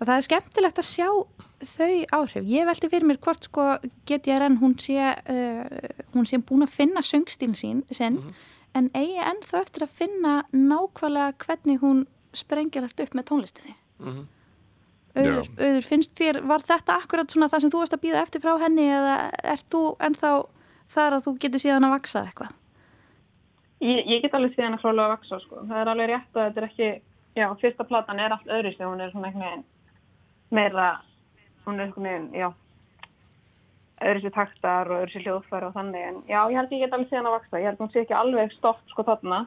[0.00, 1.08] og það er skemmtilegt að sjá
[1.62, 2.46] þau áhrif.
[2.50, 3.66] Ég veldi fyrir mér hvort sko
[4.08, 5.62] get ég enn hún sé uh,
[6.16, 9.96] hún sé búin að finna söngstílinn sín sen mm -hmm en eigi ennþá eftir að
[9.96, 12.06] finna nákvæmlega hvernig hún
[12.36, 14.24] sprengjulegt upp með tónlistinni mm -hmm.
[15.16, 18.40] auður, auður, finnst þér var þetta akkurat svona það sem þú varst að býða eftir
[18.40, 19.16] frá henni eða
[19.54, 20.32] ert þú ennþá
[20.94, 22.52] þar að þú getur síðan að vaksa eitthvað?
[23.82, 25.64] Ég, ég get alveg síðan að frálega að vaksa sko.
[25.66, 26.90] það er alveg rétt að þetta er ekki
[27.34, 29.64] já, fyrsta platan er allt öðru sem hún er svona einhvern veginn
[30.54, 30.90] meira
[31.64, 32.48] hún er einhvern veginn, já
[34.02, 36.96] öðru sér taktar og öðru sér hljóðfæri og þannig en já, ég held ég get
[36.96, 39.42] alveg síðan að vaksa ég held að hún sé ekki alveg stopp sko þarna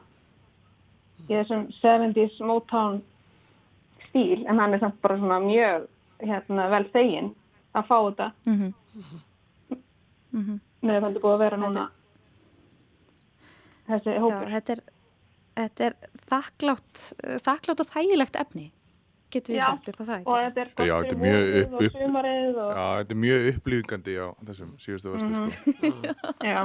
[1.26, 3.02] í þessum 70's Motown
[4.08, 5.88] stíl en hann er samt bara svona mjög
[6.20, 7.32] hérna, vel þegin
[7.76, 8.72] að fá þetta mm -hmm.
[10.32, 10.60] mm -hmm.
[10.80, 11.90] með það búið að vera núna
[13.86, 14.82] þessi hópur Já, þetta er,
[15.60, 15.98] þetta er
[16.30, 17.04] þakklátt,
[17.46, 18.70] þakklátt og þægilegt efni
[19.32, 21.86] getur við sagt upp á það og þetta er já, þetta er mjög upp, og
[21.86, 22.68] upp, sumarið og...
[22.70, 25.50] já, þetta er mjög upplýfingandi á þessum síðustu vöstu mm -hmm.
[25.56, 26.34] sko.
[26.52, 26.60] já,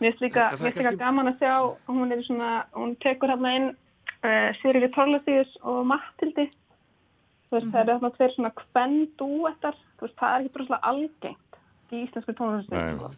[0.00, 1.54] mér finnst líka, mér finnst líka gaman að sjá
[1.88, 7.70] hún er svona, hún tekur hérna inn uh, Sýriði Torlasíus og Mattildi þú veist, mm
[7.70, 7.72] -hmm.
[7.72, 11.52] það eru þarna tveir svona kvendúettar þú veist, það er ekki bara svona algengt
[11.90, 13.10] í íslensku tónlistin sko.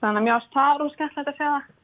[0.00, 1.75] þannig að mér ást það er úr skemmtilegt að sjá það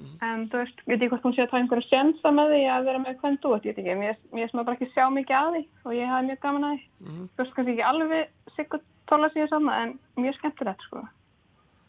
[0.00, 2.60] en þú veist, ég veit ekki hvort hún sé að ta einhverju sjensa með því
[2.72, 5.04] að vera með hvern dúet, ég veit ekki, mér, mér sem að bara ekki sjá
[5.12, 6.86] mikið að því og ég hafi mjög gaman að því.
[7.02, 7.28] Mm -hmm.
[7.32, 11.02] þú veist kannski ekki alveg sikkert tóla síðan saman en mjög skemmtilegt sko.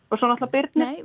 [0.10, 0.86] Og svo náttúrulega Byrnir.
[0.86, 1.04] Nei,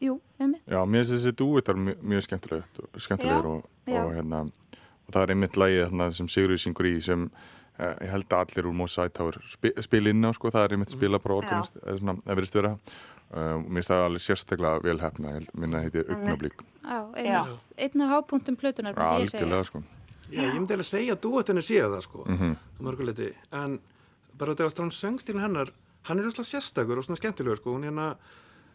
[0.00, 0.60] jú, mig.
[0.66, 4.40] Já, mér finnst þessi dúetar mjög, mjög skemmtilegt, skemmtilegur og, og, hérna,
[5.06, 7.30] og það er einmitt lagið þarna, sem Sigurður syngur í sem
[7.78, 10.76] eh, ég held að allir úr Mosai Tower spi, spil inn á, sko, það er
[10.76, 11.64] einmitt spila bara
[11.96, 12.76] svona, eða verið störa
[13.34, 17.66] uh, og mér finnst það alveg sérstaklega vel hefna, minna heiti Ugnablík Já, einmitt.
[17.78, 19.40] Einn af hápunktum plötunar, segja.
[19.40, 19.82] algjörlega, sko.
[20.30, 22.56] Já, ég myndi eiginlega segja að dúettinu séu það sko, Mhm.
[22.56, 23.80] á mörguleiti, en
[24.38, 25.70] bara út af að strán söngstílinn hennar,
[26.02, 28.16] hann er rosalega sérstakur og svona skemmtilegur sko, hún hérna,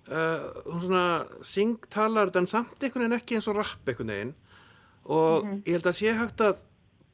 [0.08, 4.34] uh, hún svona syngtalar, en samt einhvern veginn ekki eins og rapp einhvern veginn.
[5.06, 6.58] Og ég held að sé hægt að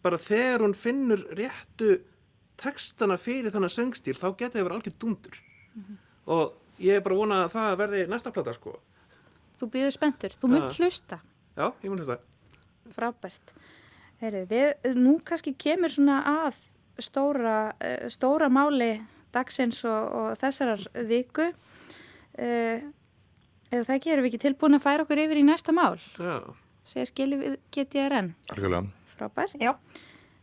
[0.03, 2.01] bara þegar hún finnur réttu
[2.57, 5.39] textana fyrir þannig söngstíl, þá geta þið verið algjör dundur
[6.27, 8.75] og ég er bara vonað að það verði næsta plata sko,
[9.61, 11.19] Þú býður spenntur, þú munt hlusta.
[11.53, 12.23] já, ég mun að
[12.91, 13.53] Frábært.
[14.21, 16.57] Heyri, við, nú kannski kemur svona að
[17.01, 18.95] stóra, uh, stóra máli
[19.33, 21.47] dagsins og, og þessarar viku.
[22.35, 22.81] Uh,
[23.71, 25.95] eða það ekki, erum við ekki tilbúin að færa okkur yfir í næsta mál?
[26.17, 26.41] Já,
[26.81, 28.33] Segja skilji við GTRN.
[28.51, 29.57] algjörlega, Frábært.
[29.61, 29.75] Já.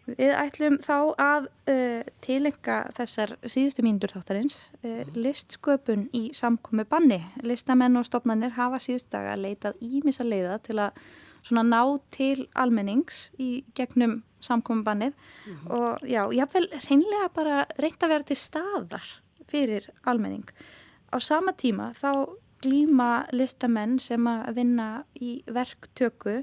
[0.09, 7.21] Við ætlum þá að uh, tilenga þessar síðustu mínútur þáttarins uh, listsköpun í samkomi banni.
[7.45, 11.03] Listamenn og stopnarnir hafa síðust daga leitað ímissa leiða til að
[11.43, 11.83] svona ná
[12.15, 15.15] til almennings í gegnum samkomi bannið
[15.71, 19.09] og já, jáfnvel reynlega bara reynt að vera til staðar
[19.49, 20.47] fyrir almenning.
[21.11, 22.29] Á sama tíma þá
[22.63, 26.43] glíma listamenn sem að vinna í verktöku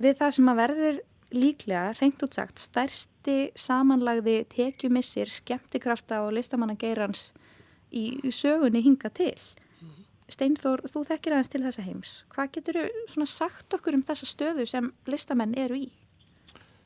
[0.00, 1.00] við það sem að verður
[1.34, 7.30] líklega, reynt útsagt, stærsti samanlagði tekjumissir, skemmtikrafta og listamannageirans
[7.90, 9.36] í, í sögunni hinga til.
[10.30, 12.10] Steinþór, þú þekkir aðeins til þessa heims.
[12.30, 12.78] Hvað getur
[13.10, 15.88] þú sagt okkur um þessa stöðu sem listamenn eru í?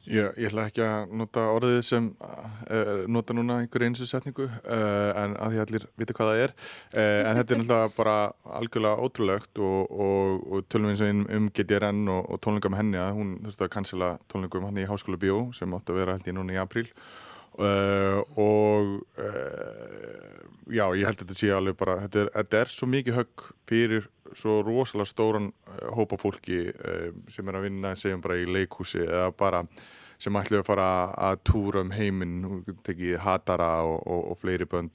[0.05, 5.11] Ég, ég ætla ekki að nota orðið sem uh, nota núna einhverju einsu setningu uh,
[5.17, 6.55] en að því allir vita hvað það er.
[6.93, 8.17] Uh, en þetta er náttúrulega bara
[8.61, 12.83] algjörlega ótrúlegt og, og, og tölum eins og um, um GTRN og, og tónleika með
[12.83, 16.19] henni að hún þurfti að cancela tónleikum hann í Háskóla Bíó sem átti að vera
[16.19, 16.91] held ég núna í apríl.
[17.55, 18.97] Og
[20.71, 23.49] já, ég held að þetta sé alveg bara þetta er, þetta er svo mikið högg
[23.71, 28.49] fyrir svo rosalega stóran uh, hópa fólki uh, sem er að vinna segjum bara í
[28.49, 29.65] leikhúsi eða bara
[30.25, 30.89] sem ætlu að fara
[31.29, 34.93] að túra um heiminn tekið hatara og, og, og fleiri bönd.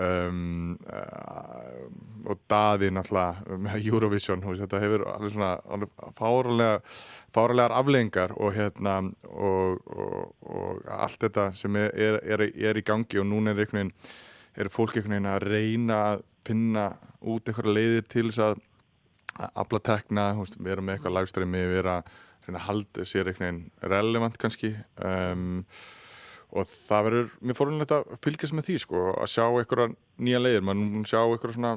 [0.00, 1.84] Um, uh,
[2.24, 5.52] og daði náttúrulega með Eurovision veist, þetta hefur alveg svona
[6.18, 6.80] fáralega,
[7.36, 8.96] fáralegar aflengar og hérna
[9.30, 13.94] og, og allt þetta sem er, er, er í gangi og núna er einhvern veginn
[14.58, 16.84] er fólk einhvern veginn að reyna að finna
[17.24, 18.62] út eitthvað leiðir til þess að
[19.58, 20.28] afla tekna,
[20.62, 21.98] vera með eitthvað livestreami, vera
[22.44, 24.74] að halda sér einhvern veginn relevant kannski.
[25.00, 25.64] Um,
[26.54, 30.66] og það verður mér fórunlega að fylgjast með því sko, að sjá eitthvað nýja leiðir,
[30.68, 31.74] mann sjá eitthvað svona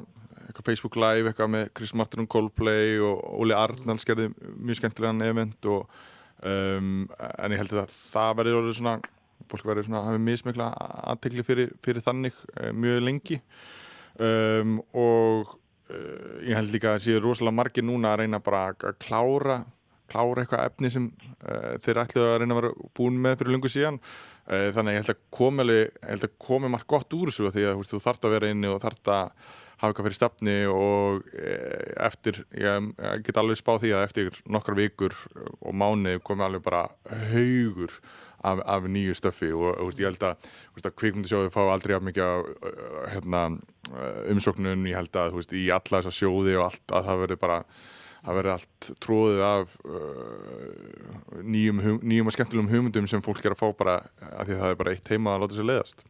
[0.48, 5.24] eitthvað Facebook Live, eitthvað með Chris Martin og Coldplay og Óli Arnalds gerði mjög skemmtilegan
[5.26, 5.88] event og
[6.46, 8.94] um, en ég held að það verður svona
[9.50, 10.68] fólk verður svona að hafa mismikla
[11.12, 13.40] aðtegli fyrir, fyrir þannig uh, mjög lengi.
[14.18, 15.56] Um, og
[15.92, 19.62] uh, ég held líka að séu rosalega margir núna að reyna bara að klára
[20.08, 21.06] klára eitthvað efni sem
[21.44, 24.00] uh, þeir ætluðu að reyna að vera búin með fyrir lungu síðan.
[24.48, 25.78] Uh, þannig ég held að komi,
[26.40, 29.50] komi margt gott úr þessu því að þú þart að vera inni og þart að
[29.78, 34.40] hafa eitthvað fyrir stafni og uh, eftir, ég, ég get alveg spáð því að eftir
[34.48, 35.18] nokkar vikur
[35.58, 36.86] og mánu komi alveg bara
[37.34, 38.00] haugur
[38.46, 40.50] af, af nýju stöffi og, og ég held að,
[40.82, 43.44] að kvikmyndisjóði fá aldrei af mikið uh, hérna,
[44.28, 47.62] umsóknun, ég held að veist, í alla þessa sjóði og allt að það verður bara
[48.18, 53.56] það verður allt tróðið af uh, nýjum, hum, nýjum og skemmtilegum hugmyndum sem fólk er
[53.56, 53.98] að fá bara
[54.34, 56.06] að því að það er bara eitt heima að láta sér leiðast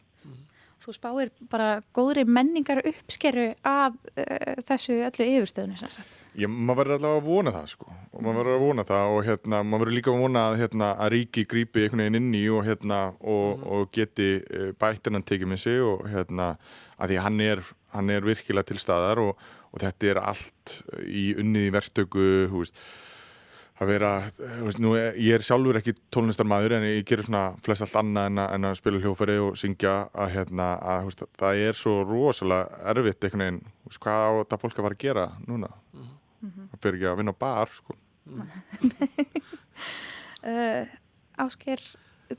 [0.78, 6.12] Þú spáir bara góðri menningar uppskeru af uh, þessu öllu yfirstöðinu sem sagt.
[6.38, 7.96] Já, maður verður allavega að vona það sko.
[8.12, 10.92] Og maður verður að vona það og hérna maður verður líka að vona að, hérna,
[10.94, 15.52] að ríki grípi einhvern veginn inn í og hérna og, og geti uh, bættinan tekið
[15.52, 16.52] með sig og hérna
[16.98, 20.78] að því hann er, hann er virkilega til staðar og, og þetta er allt
[21.10, 22.78] í unnið í verktöku hú veist
[23.78, 24.10] að vera,
[24.64, 28.40] veist, nú, ég er sjálfur ekki tónlistarmæður en ég gerir svona flest allt annað en
[28.42, 32.82] að, en að spila hljófæri og syngja að, hérna, að veist, það er svo rosalega
[32.92, 36.08] erfitt einhvern veginn, veist, hvað þetta fólk að fara að gera núna mm
[36.42, 36.68] -hmm.
[36.72, 37.98] það fyrir ekki að vinna á bar sko.
[40.50, 40.84] uh,
[41.38, 41.80] Ásker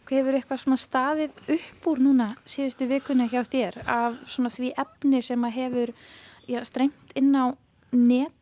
[0.10, 5.21] hefur eitthvað svona staðið upp úr núna síðustu vikuna hjá þér af svona því efni
[5.21, 5.93] sem að hefur
[6.47, 7.56] já, strengt inn á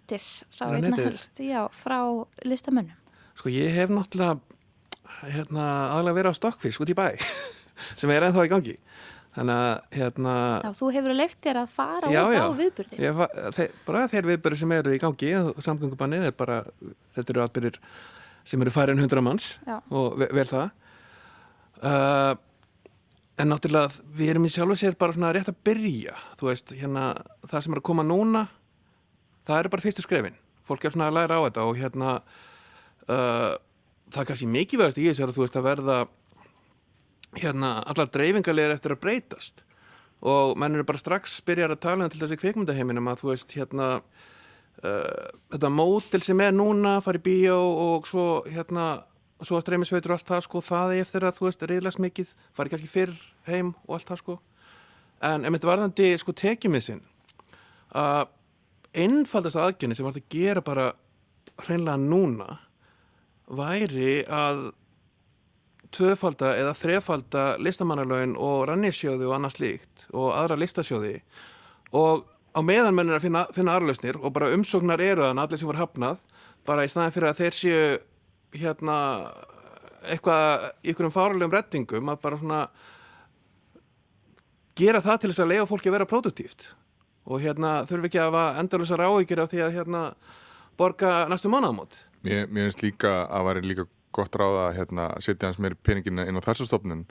[0.08, 2.00] netið þá einna helst já, frá
[2.48, 2.96] listamönnum
[3.38, 4.40] Sko ég hef náttúrulega
[5.28, 5.66] hérna,
[5.98, 7.08] aðlega verið á Stokkfisk út í bæ
[8.00, 8.76] sem er ennþá í gangi
[9.36, 12.42] þannig að hérna Já, þú hefur leift þér að fara Já, út já.
[12.42, 12.50] á.
[12.98, 15.32] Ég, va- þeir, bara þeir viðbyrði sem eru í gangi
[15.68, 16.64] samgöngubannið er bara
[17.18, 17.80] þetta eru atbyrðir
[18.48, 19.78] sem eru færið en 100 manns Já.
[19.94, 20.70] og ve vel það
[21.84, 22.34] uh,
[23.38, 27.12] en náttúrulega við erum í sjálfu sér bara svona rétt að byrja þú veist, hérna,
[27.46, 28.48] það sem er að koma núna
[29.48, 30.38] það eru bara fyrstu skrefin.
[30.68, 32.14] Fólk er svona að læra á þetta og hérna
[33.08, 33.54] uh,
[34.12, 35.98] það er kannski mikilvægast í þessu að þú veist að verða
[37.38, 39.64] hérna allar dreifingarlegar eftir að breytast.
[40.28, 43.54] Og menn eru bara strax byrjar að tala um til þessi kvikmyndaheiminum að þú veist
[43.58, 49.06] hérna uh, þetta mótil sem er núna fari bíó og svo hérna
[49.46, 52.32] svo að streymisveitur og allt það sko það er eftir að þú veist reyðlast mikið
[52.58, 53.14] fari kannski fyrr
[53.46, 54.40] heim og allt það sko.
[55.28, 57.04] En ef þetta varðandi sko tekið mig sinn
[57.98, 58.34] að
[58.98, 60.88] einfaldast aðgjörni sem var að gera bara
[61.66, 62.58] hreinlega núna
[63.48, 64.72] væri að
[65.96, 71.14] tvöfalda eða þrefalda listamannarlaun og rannisjóði og annað slíkt og aðra listasjóði.
[71.96, 72.26] Og
[72.58, 75.82] á meðan mennir að finna, finna aðralausnir og bara umsóknar eru þannig allir sem var
[75.84, 76.24] hafnað
[76.68, 77.84] bara í staðin fyrir að þeir séu
[78.58, 78.98] hérna
[80.08, 82.62] eitthvað í einhverjum fáralegum rettingum að bara svona
[84.78, 86.68] gera það til þess að leiða fólki að vera produktíft
[87.28, 90.02] og hérna þurfi ekki að hafa endurlusar áhyggjur af því að hérna
[90.80, 92.02] borga næstu mánaðamót?
[92.24, 93.88] Mér, mér finnst líka að væri líka
[94.18, 97.04] gott ráða að hérna, setja hans meiri peningina inn á þessa stofnun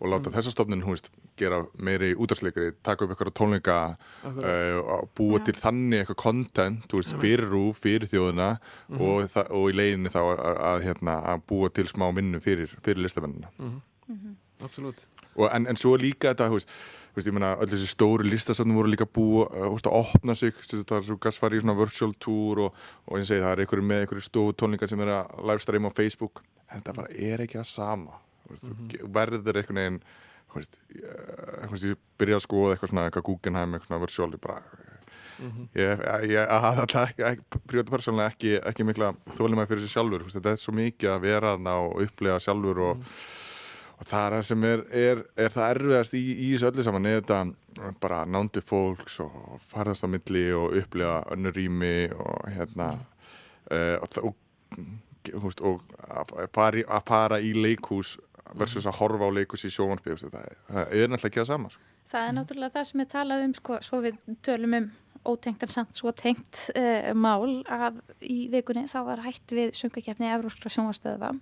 [0.00, 3.76] og láta þessa stofnun hún veist, gera meiri útarsleikari, taka upp eitthvað tónleika
[4.24, 8.48] uh, og búa til þannig eitthvað veist, fyrir rúf, fyrir þjóðuna
[8.96, 12.72] og, þa- og í leiðinni þá að, að, hérna, að búa til smá minnu fyrir,
[12.82, 13.50] fyrir listamennina.
[14.64, 15.04] Absolutt.
[15.34, 16.74] Og, en, en svo líka þetta, þú veist,
[17.14, 20.98] veist, ég meina, öll þessi stóru listastofnum voru líka búið veist, að opna sig, þetta
[20.98, 23.86] er svo gæst farið í svona virtual tour og, og ég segi það er einhverju
[23.90, 27.60] með einhverju stofu tónlingar sem er að livestreama á Facebook, en þetta bara er ekki
[27.60, 28.18] það sama,
[28.50, 30.00] veist, þú verður einhvern veginn,
[30.50, 30.80] þú veist,
[31.84, 34.58] ég, byrja að skoða eitthvað svona, eitthvað Guggenheim, eitthvað virtual, ég bara,
[35.78, 40.54] ég, ég, ég hafði alltaf prívat persónulega ekki, ekki mikla þólum fyrir sig sjálfur, þetta
[40.54, 43.08] er svo mikið að vera þarna og upplega sjálfur og
[43.94, 47.20] og það er sem er, er, er það erfiðast í, í þessu öllu saman er
[47.20, 52.88] þetta bara nándi fólks og farðast á milli og upplega önnur rými og hérna
[53.70, 58.16] uh, og, og, og, að, fara í, að fara í leikhús
[58.58, 60.58] versus að horfa á leikhús í sjónvarpi það, er-
[61.10, 61.82] náttúrulega ekki það sama sko.
[62.14, 64.90] Það er náttúrulega það sem er talað um, sko, svo við tölum um
[65.28, 70.30] ótengt en samt svo tengt uh, mál að í vikunni þá var hætt við sungakefni
[70.34, 71.32] Evróskra sjónvastöðva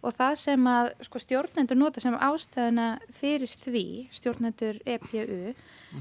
[0.00, 5.54] og það sem að sko, stjórnendur nota sem ástæðuna fyrir því, stjórnendur EPU,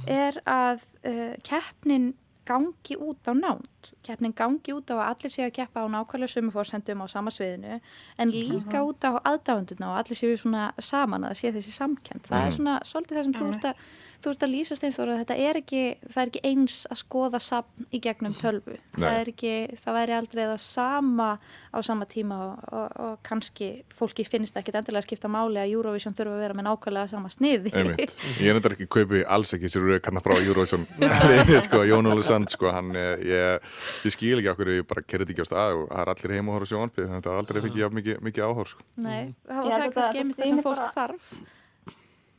[0.07, 2.13] er að uh, keppnin
[2.45, 3.93] gangi út á nánt.
[4.03, 7.31] Keppnin gangi út á að allir séu að keppa á nákvæmlega sömu fórsendum á sama
[7.33, 7.79] sviðinu
[8.17, 12.25] en líka út á aðdáðunduna og allir séu svona saman að sé þessi samkend.
[12.27, 13.83] Það er svona svolítið það sem þú ert að
[14.21, 17.39] þú ert að lýsa steinþóra að þetta er ekki, það er ekki eins að skoða
[17.41, 18.77] sapn í gegnum tölvu.
[18.97, 21.29] Það er ekki, það væri aldrei það sama
[21.71, 25.73] á sama tíma og, og, og kannski fólki finnst ekkit endilega að skipta máli að
[25.75, 27.73] Eurovision þurfa að vera með nákvæmlega sama sniði.
[27.81, 28.15] Einmitt.
[28.43, 32.25] ég er þetta ekki kaupi alls ekki sér kannar frá Eurovision Nei, sko, Jón Óli
[32.27, 33.71] Sand sko, hann, eh, ég,
[34.05, 36.51] ég skil ekki okkur ég bara kerði ekki á stað og það er allir heim
[36.51, 38.85] og horfa á sjónvarpi þannig að það er aldrei ég mikið, mikið áhór sko.
[39.01, 41.33] Nei, og Ég það er að kannski einmitt það sem fólk bara- þarf.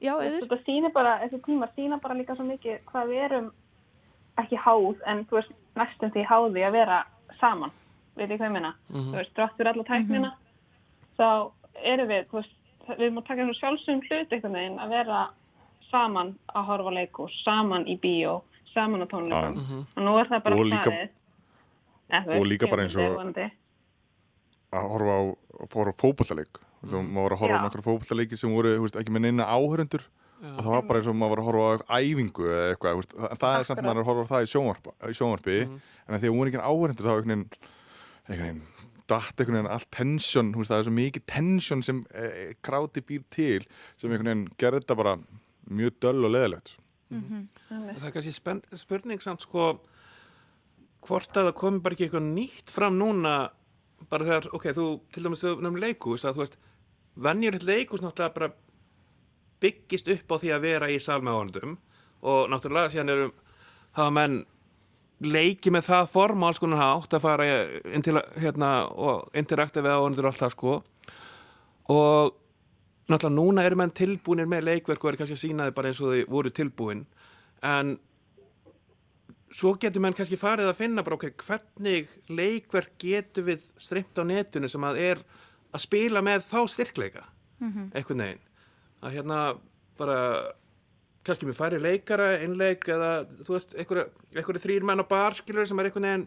[0.03, 0.41] Já, eður.
[0.43, 3.51] Þetta sýnir bara, þessi tímar sýna bara líka svo mikið hvað við erum
[4.43, 6.99] ekki háð en þú veist næstum því háði að vera
[7.41, 7.71] saman.
[8.17, 8.73] Veit ég hvað ég meina?
[8.91, 10.33] Þú veist, drátt fyrir alla tæknina.
[11.19, 11.29] Þá
[11.93, 12.57] erum við, þú veist,
[12.88, 15.21] við erum að taka og sjálfsögum hlut einhvern veginn að vera
[15.93, 18.43] saman að horfa á leikus saman í bíó,
[18.75, 19.87] saman á tónleikum.
[19.97, 21.09] Og nú er það bara Og líka-
[22.11, 23.17] þú og líka bara eins og-
[24.73, 25.23] að horfa á,
[25.73, 27.65] horfa á fótballaleik þú maður var að horfa á Já.
[27.67, 30.06] nokkru fótballaleiki sem voru veist, ekki með neina áhörundur
[30.42, 33.13] og það var bara eins og maður var að horfa á æfingu eða eitthvað, veist,
[33.15, 33.87] það, það er samt Akkurat.
[33.87, 35.59] maður er að horfa á það í, sjónvarp, í sjónvarpi.
[36.02, 37.46] En að því að voru ekki áhörundur þá einhvern veginn
[38.27, 38.63] einhvern veginn
[39.13, 42.27] datt einhvern veginn þú veist, það er svo mikið tension sem e,
[42.65, 43.63] kráti býr til
[44.00, 45.17] sem einhvern veginn gerði þetta bara
[45.71, 46.77] mjög döll og leðilegt
[47.13, 49.75] Það er kannski spenn, spurning samt sko
[51.04, 53.35] hvort að það komi bara ekki eitthvað nýtt fram núna
[54.11, 56.56] bara þegar, ok, þú til dæmis þegar nefnum leikus að þú veist,
[57.15, 58.52] venjuritt leikus náttúrulega bara
[59.63, 61.77] byggist upp á því að vera í sal með áhundum
[62.23, 63.35] og náttúrulega síðan erum
[63.96, 64.38] hafa menn
[65.23, 67.48] leiki með það form á alls konar hátt að fara
[68.42, 70.73] hérna, og interakta við áhundur og allt það sko.
[71.94, 72.33] Og
[73.10, 76.00] náttúrulega núna eru menn tilbúinir með leikverk og eru kannski að sína þið bara eins
[76.02, 77.04] og þau voru tilbúin.
[77.63, 77.94] En
[79.52, 84.25] svo getur menn kannski farið að finna bara ok, hvernig leikverk getur við streymt á
[84.27, 85.25] netinu sem að er
[85.73, 87.27] að spila með þá styrkleika
[87.62, 88.42] einhvern veginn
[89.02, 89.38] að hérna
[89.98, 90.18] bara
[91.23, 93.12] kannski með færi leikara, einleik eða
[93.46, 96.27] þú veist, einhverju þrýr menn á bar skilur sem er einhvern veginn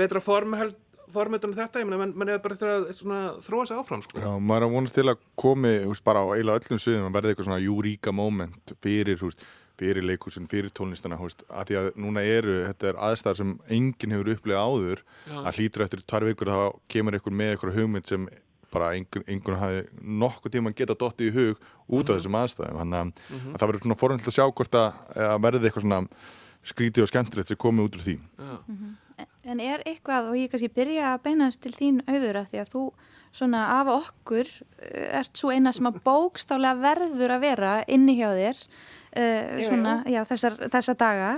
[0.00, 0.78] betra formheld
[1.12, 2.86] formöndunum þetta, ég menna, menn er bara eftir að
[3.44, 4.20] þróa sig áfram, sko.
[4.22, 7.16] Já, maður er að vonast til að komi, húst, bara á eiginlega öllum sviðum að
[7.18, 9.44] verða eitthvað svona júríka moment fyrir, húst,
[9.82, 14.32] fyrir leikusin, fyrir tónlistana, að því að núna eru, þetta er aðstæðar sem enginn hefur
[14.36, 15.36] upplegað áður, Já.
[15.42, 16.62] að hlýtur eftir tvær vikur þá
[16.94, 18.28] kemur einhver með einhver hugmynd sem
[18.72, 21.58] bara einhvern, einhvern hafi nokkuð tíma geta dottið í hug
[21.92, 22.18] út af -hmm.
[22.18, 23.52] þessum aðstæðum þannig að, mm -hmm.
[23.52, 24.88] að það verður svona forhund að sjá hvort að,
[25.28, 26.00] að verði eitthvað svona
[26.62, 28.98] skrítið og skemmtilegt sem komið út úr því mm -hmm.
[29.44, 32.70] En er eitthvað, og ég kannski byrja að beinast til þín auður af því að
[32.74, 32.92] þú
[33.32, 34.46] svona af okkur
[34.78, 38.56] eh, ert svo eina sem að bókstálega verður að vera inni hjá þér
[39.12, 41.34] svona, já, þessar, þessa daga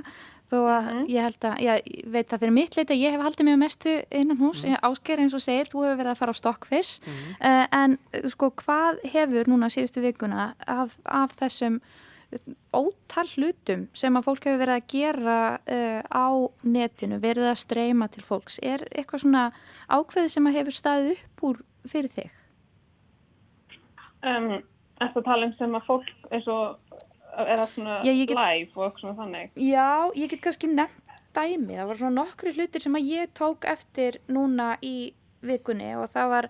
[0.50, 1.02] þó að mm.
[1.10, 4.40] ég held að, ég veit það fyrir mitt leita, ég hef haldið á mestu innan
[4.40, 4.80] hús, mm.
[4.86, 7.36] ásker eins og segir, þú hefur verið að fara á Stockfish, mm.
[7.40, 7.98] uh, en
[8.32, 11.80] sko hvað hefur núna síðustu vikuna af, af þessum
[12.74, 16.28] ótal hlutum sem að fólk hefur verið að gera uh, á
[16.66, 19.48] netinu, verið að streyma til fólks, er eitthvað svona
[19.88, 22.40] ákveði sem að hefur staðið upp úr fyrir þig?
[24.24, 24.54] Um,
[25.02, 27.00] Eftir að tala um sem að fólk eins og
[27.42, 29.52] er það svona já, get, live og eitthvað svona þannig.
[29.58, 31.04] Já, ég get kannski nefnt
[31.34, 31.74] dæmi.
[31.74, 34.96] Það var svona nokkru hlutir sem að ég tók eftir núna í
[35.44, 36.48] vikunni og það var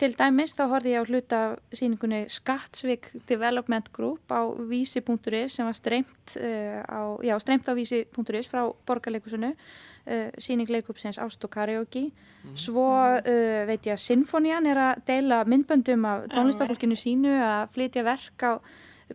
[0.00, 1.40] til dæmis þá horfið ég á hluta
[1.78, 8.50] síningunni Skattsvík Development Group á vísi.is sem var streymt uh, á, já, streymt á vísi.is
[8.50, 12.10] frá borgarleikusinu uh, síning leikupsins Ást og Karaoke.
[12.42, 12.56] Mm.
[12.58, 18.02] svo uh, veit ég að Sinfonian er að deila myndböndum af tónlistafólkinu sínu að flytja
[18.02, 18.58] verk á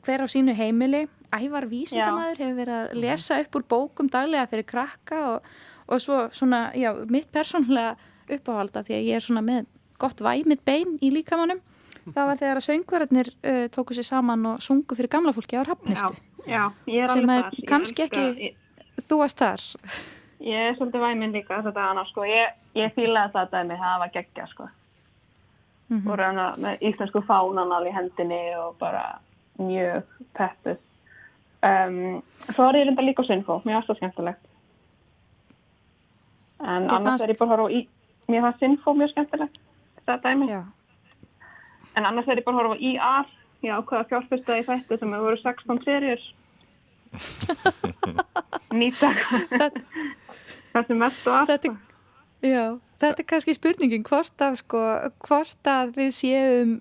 [0.05, 1.07] hver á sínu heimili.
[1.35, 5.49] Ævar vísindamæður hefur verið að lesa upp úr bókum daglega fyrir krakka og,
[5.87, 9.67] og svo svona, já, mitt persónlega uppáhalda því að ég er svona með
[9.99, 11.59] gott væmið bein í líkamannum
[12.13, 15.67] það var þegar að söngverðarnir uh, tóku sér saman og sungu fyrir gamla fólki á
[15.67, 17.59] rafnistu já, já, ég er alveg þar.
[17.67, 18.57] Kannski ekki, ég...
[19.09, 19.65] þú varst þar.
[20.47, 24.09] Ég er svolítið væmið líka þetta annars sko, ég, ég fýlaði þetta að mig hafa
[24.13, 24.67] gegja sko.
[25.87, 26.11] Mm -hmm.
[26.11, 29.19] og ræna með íslensku fánan alveg hendinni og bara
[29.61, 30.03] mjög
[30.37, 30.77] peppuð
[31.65, 32.21] um,
[32.53, 34.43] svo er ég reynda líka á Sinfo mér finnst það skemmtilegt.
[36.61, 37.25] En ég annars fannst...
[37.25, 37.81] er ég bara að horfa í
[38.27, 39.63] mér finnst Sinfo mjög skemmtilegt
[40.07, 40.49] það dæmi.
[40.51, 40.63] Já.
[41.95, 43.29] en annars er ég bara að horfa í AR
[43.65, 46.25] já, hvaða fjárfyrsta í þættu sem hefur voru 16 serjur
[48.79, 49.11] nýta
[50.73, 51.69] það sem mest og allt
[52.45, 54.81] Já, þetta er kannski spurningin hvort að, sko,
[55.25, 56.75] hvort að við séum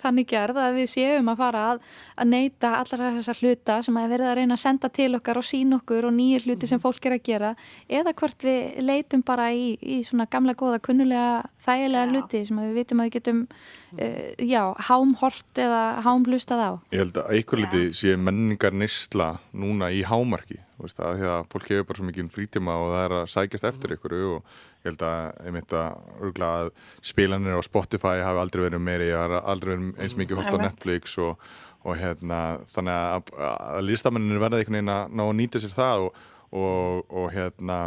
[0.00, 1.82] þannig gerð að við séum að fara að,
[2.16, 5.46] að neyta allar þessar hluta sem að verða að reyna að senda til okkar og
[5.46, 6.84] sín okkur og nýjir hluti sem mhm.
[6.86, 7.50] fólk er að gera
[7.88, 12.10] eða hvort við leitum bara í, í svona gamla góða kunnulega þægilega já.
[12.14, 16.70] hluti sem við vitum að við getum uh, já, hámhort eða hámlustað á.
[16.94, 21.48] Ég held að einhver liti sé menningar nýstla núna í hámarki, veist, að því að
[21.52, 24.36] fólk hefur bara svo mikið frítíma og það er að sækjast eftir ykkur og
[24.80, 26.70] ég held að einmitt að, að
[27.10, 30.64] spilanir á Spotify hafi aldrei verið meiri, ég har aldrei verið eins mikið hótt á
[30.64, 31.50] Netflix og,
[31.84, 32.40] og hérna,
[32.72, 37.04] þannig að, að listamenninu verða einhvern veginn að ná að nýta sér það og, og,
[37.20, 37.82] og hérna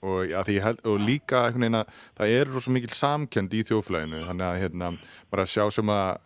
[0.00, 4.24] og, ja, held, og líka einhvern veginn að það er svo mikil samkjönd í þjóflæginu
[4.28, 4.92] þannig að hérna,
[5.32, 6.18] bara sjá sem að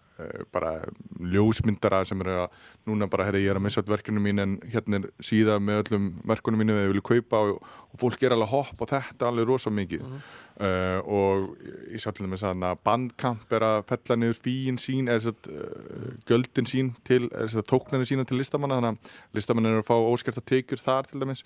[0.55, 0.77] bara
[1.19, 5.01] ljósmyndara sem eru að núna bara, herri, ég er að missa verkefni mín en hérna
[5.01, 8.85] er síða með öllum verkunum mínu við viljum kaupa og, og fólk er alveg hopp
[8.85, 10.33] og þetta alveg rosa mikið uh -huh.
[10.67, 11.57] uh, og
[11.91, 16.11] ég sá til dæmis að bandkamp er að fella niður fíin sín eða að uh,
[16.27, 19.97] göldin sín til, eða að tóknarnir sína til listamanna þannig að listamanna er að fá
[19.99, 21.45] óskert að tekjur þar til dæmis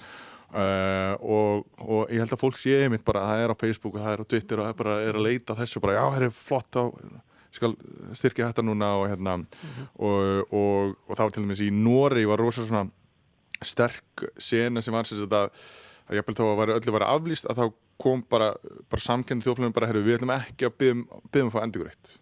[0.48, 3.94] Uh, og, og ég held að fólk sé einmitt bara að það er á Facebook
[3.94, 6.04] og það er á Twitter og það er bara er að leita þessu bara já,
[6.14, 6.84] það er flott á
[7.54, 7.74] skal
[8.16, 9.88] styrkja þetta núna og hérna mm -hmm.
[9.96, 12.90] og, og, og það var til dæmis í Nóri var rosalega svona
[13.62, 15.50] sterk sena sem var sem að,
[16.08, 18.54] að ég held þá að öllu var aflýst að þá kom bara,
[18.90, 22.18] bara samkennið þjóflunum bara, herru, við ætlum ekki að byggja um að fá endurgreitt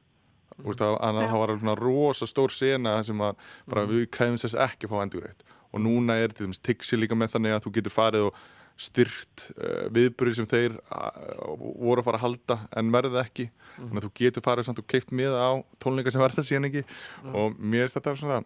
[0.56, 0.72] -hmm.
[0.72, 3.34] þannig að það var svona rosa stór sena sem var
[3.66, 3.94] bara, mm -hmm.
[3.94, 7.34] við kræðum þess ekki að fá endurgreitt og núna er til dæmis tixi líka með
[7.34, 8.34] þannig að þú getur farið og
[8.76, 13.88] styrt uh, viðbúrið sem þeir uh, voru að fara að halda en verði ekki mm.
[13.88, 15.50] þannig að þú getur farið samt og keift með á
[15.82, 17.34] tónleika sem verða síðan ekki mm.
[17.34, 18.38] og mér finnst þetta svona,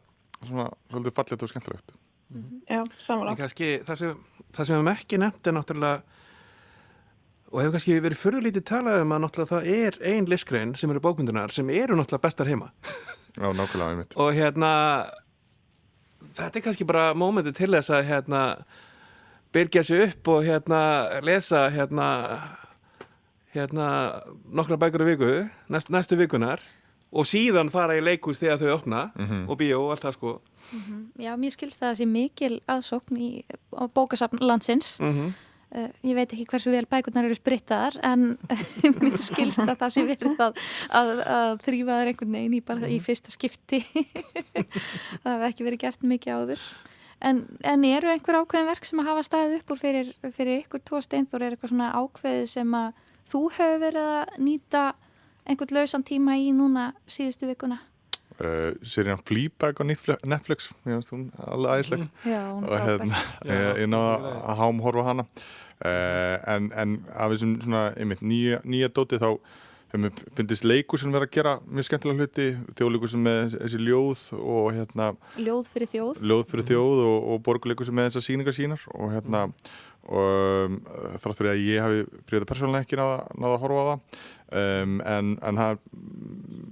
[0.45, 2.49] svona svolítið fallet og skemmtilegt mm.
[2.71, 4.19] Já, samanlagt það sem,
[4.51, 6.19] það sem við hefum ekki nefnt er náttúrulega
[7.51, 11.03] og hefur kannski verið förðulítið talað um að náttúrulega það er ein liskrein sem eru
[11.03, 12.71] bókmyndunar sem eru náttúrulega bestar heima
[13.35, 14.71] Já, nákvæmlega, einmitt og hérna
[16.39, 18.45] þetta er kannski bara mómentið til þess að hérna
[19.55, 20.81] byrja sér upp og hérna
[21.27, 22.09] lesa hérna
[23.55, 23.87] hérna
[24.47, 25.33] nokkra bækur á viku
[25.69, 26.63] næst, næstu vikunar
[27.11, 29.49] og síðan fara í leikús þegar þau opna mm -hmm.
[29.51, 30.41] og bíó og allt það sko
[31.19, 33.45] Já, mér skilst það að sé mikil aðsókn í
[33.75, 34.99] á bókasafn landsins.
[35.01, 35.33] Mm
[35.71, 38.33] Uh, ég veit ekki hversu vel bækurnar eru sprittaðar en
[38.99, 40.57] mér skilst að það sé verið að,
[40.99, 43.79] að, að þrýfa þær einhvern veginn í, bara, í fyrsta skipti.
[45.23, 46.65] það hefði ekki verið gert mikið áður.
[47.23, 50.83] En, en eru einhver ákveðin verk sem að hafa staðið upp úr fyrir, fyrir ykkur
[50.91, 51.47] tvo steinþór?
[51.47, 52.91] Er eitthvað svona ákveðið sem að
[53.31, 54.83] þú hefur verið að nýta
[55.47, 57.81] einhvern lausan tíma í núna síðustu vikuna?
[58.41, 62.07] Uh, serían Fleabag á Netflix- ég veist hún alveg æðisleg.
[62.25, 65.27] Hún og hérna, ég, ég náða að hám horfa hana.
[65.81, 69.29] Uh, en, en af þessum svona, einmitt, nýja, nýja dóti þá
[69.91, 72.45] hefur mér finnist leikur sem vera að gera mjög skemmtilega hluti,
[72.79, 75.09] þjóðleikur sem með þessi ljóð og hérna
[75.41, 76.21] Ljóð fyrir þjóð.
[76.31, 78.85] ljóð fyrir þjóð og, og borguleikur sem með þessar síningar sínar.
[78.95, 79.43] Og hérna
[80.11, 80.79] og um,
[81.23, 84.23] þrátt fyrir að ég hafi príðið persónulega ekki náða, að horfa á það
[84.61, 85.83] um, en, en það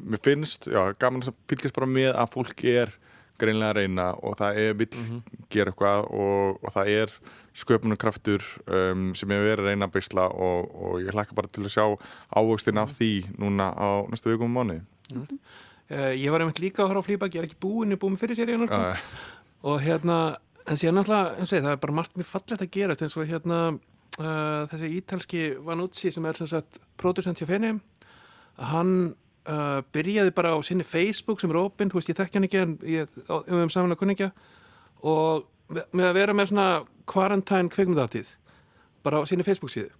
[0.09, 2.95] mér finnst, já, gaman að fylgjast bara með að fólk er
[3.39, 5.23] greinlega að reyna og það er vill
[5.53, 7.15] gera eitthvað og, og það er
[7.59, 11.65] sköpunarkraftur um, sem ég verið að reyna að beisla og, og ég hlakka bara til
[11.67, 11.85] að sjá
[12.35, 14.81] ávöxtin af því núna á næstu vikum og mánu
[15.89, 18.01] Uh, ég var einmitt líka að horfa á flýbak, ég er ekki búin, ég er
[18.03, 18.77] búin fyrir seríun sko.
[18.77, 19.29] uh,
[19.73, 20.37] og hérna,
[20.69, 23.29] en síðan náttúrulega, eins og það er bara margt mjög fallegt að gerast eins og
[23.29, 27.75] hérna uh, þessi ítalski Vanuzzi sem er sem sagt producent hjá Fenni
[28.73, 28.93] hann
[29.49, 32.63] uh, byrjaði bara á sinni Facebook sem er opinn, þú veist, ég þekki hann ekki
[32.65, 34.33] en ég um um samanlega kunningja
[35.07, 36.69] og með að vera með svona
[37.09, 38.35] quarantine kveikmyndatíð
[39.05, 39.93] bara á sinni Facebook síðu.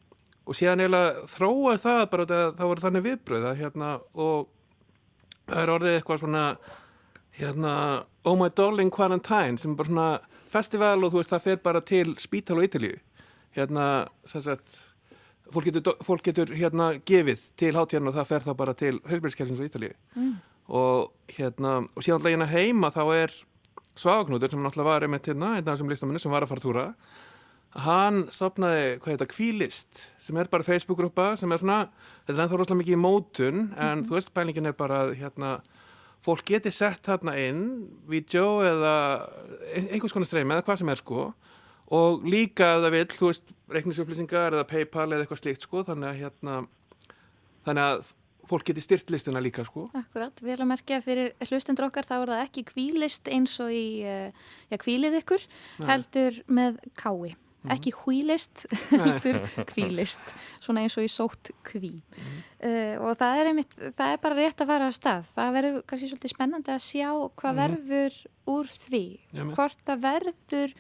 [0.49, 4.49] Og síðan eiginlega þróast það bara það, það voru þannig viðbröð að hérna og
[5.49, 6.45] það er orðið eitthvað svona
[7.39, 7.73] hérna
[8.27, 10.09] Oh My Darling Quarantine sem er bara svona
[10.51, 12.99] festival og þú veist það fer bara til spítal og Ítalíu.
[13.57, 14.79] Hérna sem sagt
[15.53, 19.63] fólk getur, fólk getur hérna gefið til hátíðan og það fer það bara til höfbjörnskjælsins
[19.63, 19.95] og Ítalíu.
[20.15, 20.37] Mm.
[20.69, 23.33] og hérna og síðan alltaf hérna heima þá er
[23.99, 26.85] Svagagnútur sem náttúrulega var einmitt hérna einn af þessum listamennu sem var að fara túra
[27.85, 31.81] hann stopnaði, hvað heita, Kvílist sem er bara Facebook-grúpa sem er svona,
[32.27, 35.59] þetta er ennþá rosalega mikið í mótun en þú veist, pælingin er bara hérna,
[36.25, 37.63] fólk geti sett þarna inn
[38.11, 38.95] vídeo eða
[39.75, 41.29] ein- einhvers konar streymi eða hvað sem er sko.
[41.91, 46.09] Og líka ef það vil, þú veist, reiknisupplýsingar eða Paypal eða eitthvað slíkt sko þannig
[46.11, 46.57] að hérna
[47.65, 48.13] þannig að
[48.49, 49.91] fólk geti styrt listina líka sko.
[49.95, 54.05] Akkurat, vel að merkja fyrir hlustendur okkar þá er það ekki kvílist eins og í,
[54.09, 54.31] uh,
[54.73, 55.45] já, kvílið ykkur,
[55.85, 57.37] heldur með kái.
[57.75, 61.97] Ekki hvílist, heldur kvílist, svona eins og í sótt kví.
[62.63, 65.27] Uh, og það er, einmitt, það er bara rétt að fara af stað.
[65.35, 67.09] Það verður kannski svolítið spennandi að sjá
[67.43, 68.21] hvað verður
[68.55, 69.05] úr því.
[69.35, 69.53] Með.
[69.59, 70.79] Hvort það verður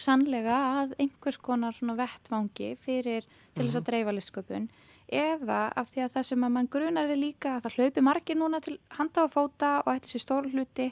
[0.00, 4.66] sannlega að einhvers konar svona vettvangi fyrir til þess að dreifa listsköpun
[5.14, 8.38] eða af því að það sem að mann grunar er líka að það hlaupi margir
[8.40, 10.88] núna til handa og fóta og ætti sér stór hluti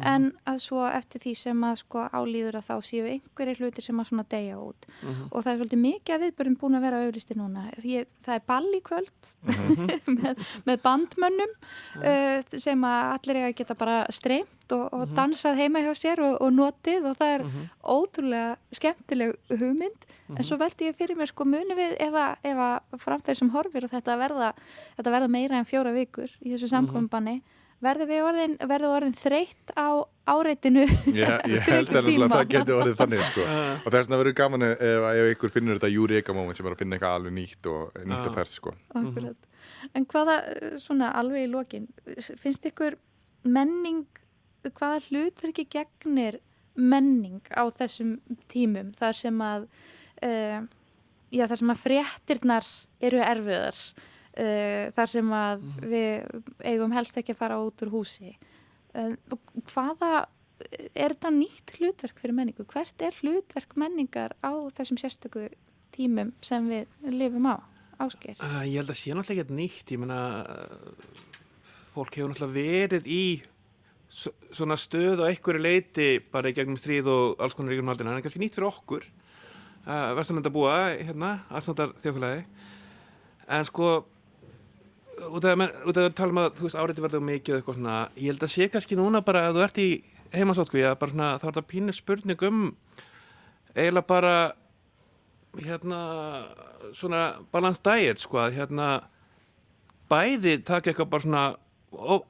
[0.00, 4.00] en að svo eftir því sem að sko álýður að þá séu einhverjir hlutir sem
[4.00, 4.88] að svona deyja út.
[5.28, 7.66] Og það er svolítið mikið að viðbörðum búin að vera auðlisti núna.
[7.84, 9.30] Ég, það er ball í kvöld
[10.22, 11.54] með, með bandmönnum
[12.00, 16.40] uh, sem að allir eiga geta bara streymt og, og dansað heima hjá sér og,
[16.40, 17.10] og notið.
[17.10, 17.46] Og það er
[17.82, 20.10] ótrúlega skemmtileg hugmynd.
[20.32, 23.84] En svo veldi ég fyrir mér sko muni við ef að, að framferð sem horfir
[23.84, 24.54] og þetta verða,
[24.96, 27.42] þetta verða meira en fjóra vikur í þessu samkominbanni
[27.82, 32.98] verður við orðin, verður orðin þreytt á áreitinu ég, ég held að það geti orðið
[33.00, 33.46] þannig sko.
[33.84, 36.84] og þess vegna verður gaman ef, ef ykkur finnur þetta júrika moment sem er að
[36.84, 38.74] finna eitthvað alveg nýtt og nýtt og fers sko.
[39.00, 39.48] Akkurat.
[39.98, 40.36] En hvaða,
[40.82, 41.88] svona alveg í lokin,
[42.38, 42.98] finnst ykkur
[43.42, 44.06] menning,
[44.68, 46.38] hvaða hlutverki gegnir
[46.78, 48.16] menning á þessum
[48.52, 49.66] tímum þar sem að,
[50.24, 50.62] uh,
[51.34, 52.70] já þar sem að fréttirnar
[53.02, 53.82] eru erfiðar,
[54.38, 56.40] uh, þar sem að við
[56.72, 58.36] eigum helst ekki að fara út úr húsi.
[58.92, 59.16] Uh,
[59.72, 60.26] hvaða,
[60.92, 62.66] er þetta nýtt hlutverk fyrir menningu?
[62.68, 65.48] Hvert er hlutverk menningar á þessum sérstöku
[65.92, 67.56] tímum sem við lifum á?
[68.02, 68.38] Ásgeir?
[68.40, 71.24] Uh, ég held að sé náttúrulega ekkert nýtt, ég meina uh,
[71.92, 73.24] fólk hefur náttúrulega verið í
[74.12, 78.18] svona stöð og einhverju leiti bara í gegnum stríð og alls konar ríkjum haldina, en
[78.18, 79.06] það er kannski nýtt fyrir okkur
[79.86, 82.42] uh, vestamönda búa hérna, aðstandar þjófélagi
[83.56, 83.92] en sko
[85.30, 88.46] út af að tala um að þú veist áriði verður mikið eitthvað svona, ég held
[88.46, 89.88] að sé kannski núna bara að þú ert í
[90.32, 92.60] heimasótkví að bara svona þá er þetta pínu spurning um
[93.76, 94.34] eiginlega bara
[95.60, 96.00] hérna
[96.96, 98.88] svona balance diet sko að hérna
[100.12, 101.44] bæði taka eitthvað bara svona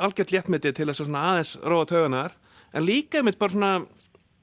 [0.03, 2.36] algjört léttmyndi til þess að svona aðeins róa tögunar
[2.72, 3.74] en líka mitt bara svona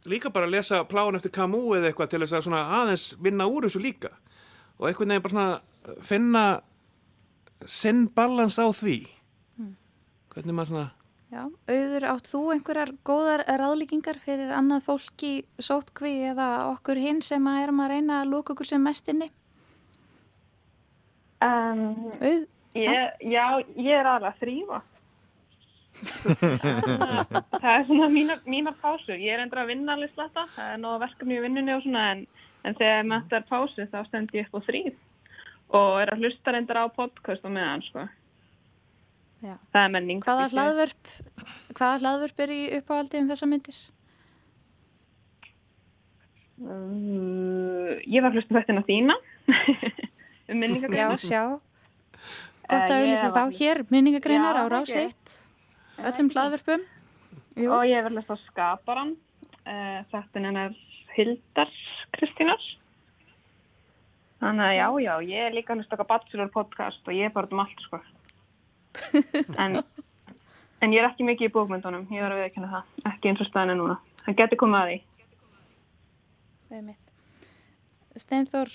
[0.07, 3.47] líka bara að lesa plán eftir Camus eða eitthvað til þess að svona aðeins vinna
[3.49, 4.11] úr þessu líka.
[4.79, 6.43] Og einhvern veginn bara svona finna
[7.67, 9.01] sinn balans á því
[10.33, 10.87] hvernig maður svona
[11.29, 17.19] Já, auður átt þú einhverjar góðar ráðlíkingar fyrir annað fólk í sótkví eða okkur hinn
[17.21, 19.27] sem að erum að reyna að lóka okkur sem mest inni?
[21.45, 21.83] Um,
[22.17, 23.43] Auð, ég, já,
[23.77, 24.79] ég er aðra að þrýfa.
[27.61, 29.13] það er svona mínar, mínar pásur.
[29.13, 30.47] Ég er endur að vinna alveg sletta.
[30.55, 32.25] Það er nóða verkefni í vinnunni og svona en,
[32.65, 34.97] en þegar með þetta er pásu þá stend ég upp á þrýf
[35.69, 38.07] og er að hlusta reyndar á podcast og meðan sko.
[39.43, 39.55] já.
[39.73, 40.21] Það er menning.
[40.25, 41.13] Hvaða hlaðvörp,
[41.77, 43.79] hvaða hlaðvörp er í uppáhaldi um þessa myndir?
[46.59, 49.15] Uh, ég var að hlusta þetta þína
[50.49, 51.21] um Já, minningagreinar.
[51.21, 51.43] sjá.
[52.69, 54.99] Gott Eh, að ég auðvisa þá hér, minningagreinar Já, á rás ok.
[55.07, 55.37] 1,
[56.09, 56.83] öllum hlaðvörpum.
[57.57, 59.15] Jú, Og ég var að hlusta á Skaparan.
[59.63, 60.75] Uh, þetta er
[61.15, 61.71] Hildar
[62.13, 62.61] Kristínar.
[64.39, 67.33] Þannig að já, já, ég er líka að hlusta á Bachelor podcast og ég er
[67.35, 67.99] bara um allt, sko.
[69.63, 69.81] En,
[70.79, 72.93] en ég er ekki mikið í bókmyndunum, ég verður að viðkynna það.
[73.11, 73.97] Ekki eins og staðinu núna.
[74.23, 74.99] Það getur komið að því.
[78.19, 78.71] Steinþór,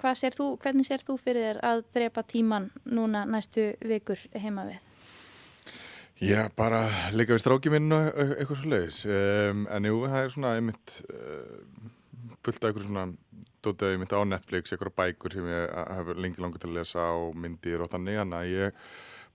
[0.00, 4.66] hvað sér þú, hvernig sér þú fyrir þér að drepa tíman núna næstu vikur heima
[4.68, 4.82] við?
[6.16, 9.02] Já, bara líka við stráki minn og eitthvað svo leiðis.
[9.04, 11.90] Um, en jú, það er svona einmitt uh,
[12.40, 13.04] fullt af eitthvað svona
[13.66, 17.36] dótið einmitt á Netflix, eitthvað bækur sem ég hef lengi langar til að lesa og
[17.42, 18.82] myndir og þannig, þannig að ég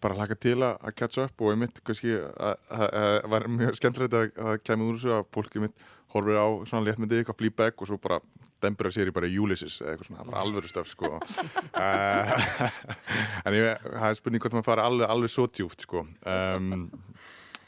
[0.02, 4.16] bara hlaka til að, að catch up og einmitt kannski að það var mjög skemmtilegt
[4.18, 7.84] að að það kemur úr þessu að fólki mitt horfir á svona léttmyndið eitthvað flýbæk
[7.84, 8.18] og svo bara
[8.62, 11.14] dembur að sér í bara Ulysses eða eitthvað svona, bara alvöru stöf sko.
[13.46, 16.04] En ég, það er spurning hvort maður fara alveg, alveg svo djúft sko.
[16.28, 16.90] Um,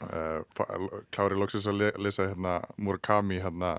[0.04, 3.76] uh, klári loksins að le, lesa hérna Murakami hérna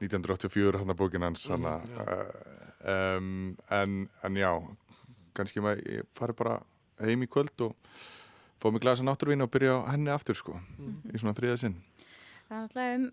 [0.00, 4.50] 1984 hérna bókin hans hérna, uh, um, en, en já
[5.36, 6.60] kannski maður ég fari bara
[7.00, 7.76] heim í kvöld og
[8.60, 10.58] fá mig glasa náttúrvín og byrja á henni aftur sko
[11.12, 11.76] í svona þriða sinn.
[12.50, 13.06] Það er náttúrulega um,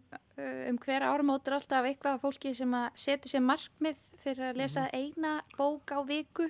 [0.72, 4.88] um hver áramótur alltaf eitthvað af fólki sem að setur sér markmið fyrir að lesa
[4.94, 6.48] eina bók á viku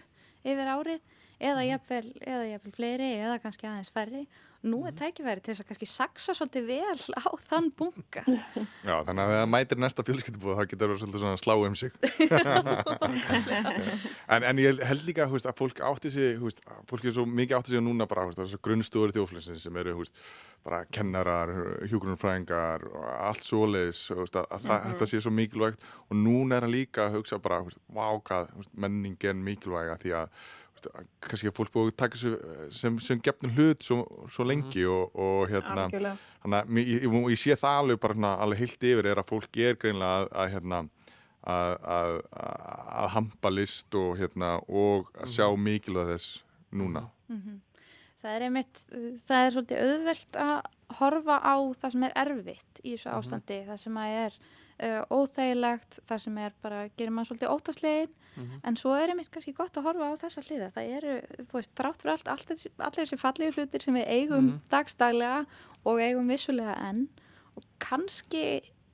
[0.48, 1.02] yfir árið
[1.38, 4.24] eða eða jafnvel fleiri eða kannski aðeins færri.
[4.66, 8.24] Nú er tækifæri til þess að kannski saksa svolítið vel á þann bunga.
[8.82, 11.91] Já, þannig að þegar mætir næsta fjölskyldubúð þá getur það svolítið svona slá um sig.
[14.28, 17.55] En, en ég held líka húst, að fólk átti sig húst, fólk er svo mikið
[17.58, 18.26] átti sig núna bara
[18.66, 20.12] grunnstóður þjóflössin sem eru húst,
[20.68, 21.53] bara kennarar,
[21.88, 25.84] hjúgrunfræðingar og allt svoleiðis að, að mm þetta sé svo mikilvægt.
[26.10, 27.62] Og núna er hann líka að hugsa bara
[27.93, 30.47] vákað menningin mikilvæga því að
[31.23, 33.99] kannski að fólk búið að taka þessu sem, sem gefnum hlut svo,
[34.34, 38.63] svo lengi og, og hérna að ég, ég, ég sé það alveg bara svona, alveg
[38.63, 40.82] heilt yfir er að fólk er greinlega að, að, hérna,
[41.53, 42.17] að, að,
[43.03, 46.43] að hampa list og, hérna, og að sjá mikilvæg þess
[46.75, 47.07] núna.
[48.17, 48.84] Það er einmitt,
[49.28, 50.55] það er svolítið auðvelt að
[50.97, 55.99] horfa á það sem er erfitt í þessu ástandi, það sem að er uh, óþægilegt,
[56.07, 58.15] það sem er bara, gerir mann svolítið óttaslegin,
[58.64, 60.72] en svo er einmitt kannski gott að horfa á þessa hliða.
[60.76, 61.14] Það eru,
[61.48, 65.46] þú veist, þrátt fyrir allt, allt allir þessi fallegu hlutir sem við eigum dagstaglega
[65.88, 67.08] og eigum vissulega enn
[67.58, 68.44] og kannski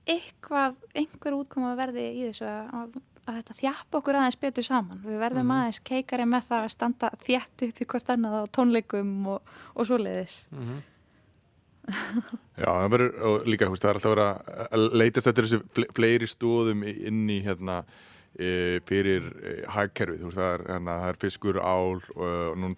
[0.08, 2.96] eitthvað, einhver útkoma verði í þessu að,
[3.28, 5.04] að þetta þjappa okkur aðeins betur saman.
[5.04, 9.14] Við verðum aðeins keikari með það að standa þjætt upp í hvort annað á tónleikum
[9.36, 10.42] og, og svoleiðis.
[12.64, 14.28] Já, það verður, líka, það er alltaf að vera
[14.72, 17.82] að leitast eftir þessu fle- fleiri stóðum inn í, hérna,
[18.90, 22.74] fyrir e, hagkerfið, það hérna, það er fiskur, ál og, núna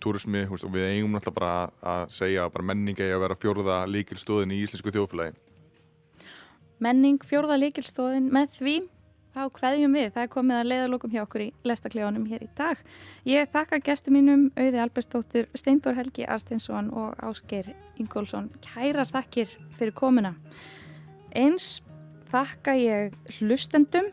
[0.58, 2.56] veist, og við eigum náttúrulega bara að, segja að
[3.08, 5.38] í að vera fjórða líkil stóðin í íslensku þjóðfélagi.
[6.84, 8.76] Menning fjórða líkilstóðin með því
[9.36, 10.10] þá kveðjum við.
[10.16, 12.82] Það er komið að leiðalokum hjá okkur í lestaklefanum hér í dag.
[13.28, 18.52] Ég þakka gestum mínum Auði Albersdóttir, Steindor Helgi Arstinsson og Ásgeir Ingólfsson.
[18.64, 20.36] Kærar þakkir fyrir komuna.
[21.36, 21.80] Eins
[22.32, 24.12] þakka ég hlustendum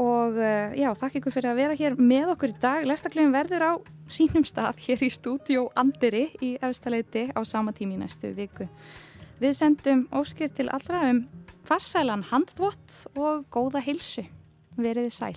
[0.00, 2.86] og uh, já, þakka ykkur fyrir að vera hér með okkur í dag.
[2.88, 3.72] Lestaklefin verður á
[4.10, 8.68] sínum stað hér í stúdíó Andiri í efstaleiti á sama tími næstu viku.
[9.40, 11.24] Við sendum óskir til allra um
[11.68, 14.24] farsælan handþvott og góða heilsu.
[14.80, 15.36] Veriði sæl.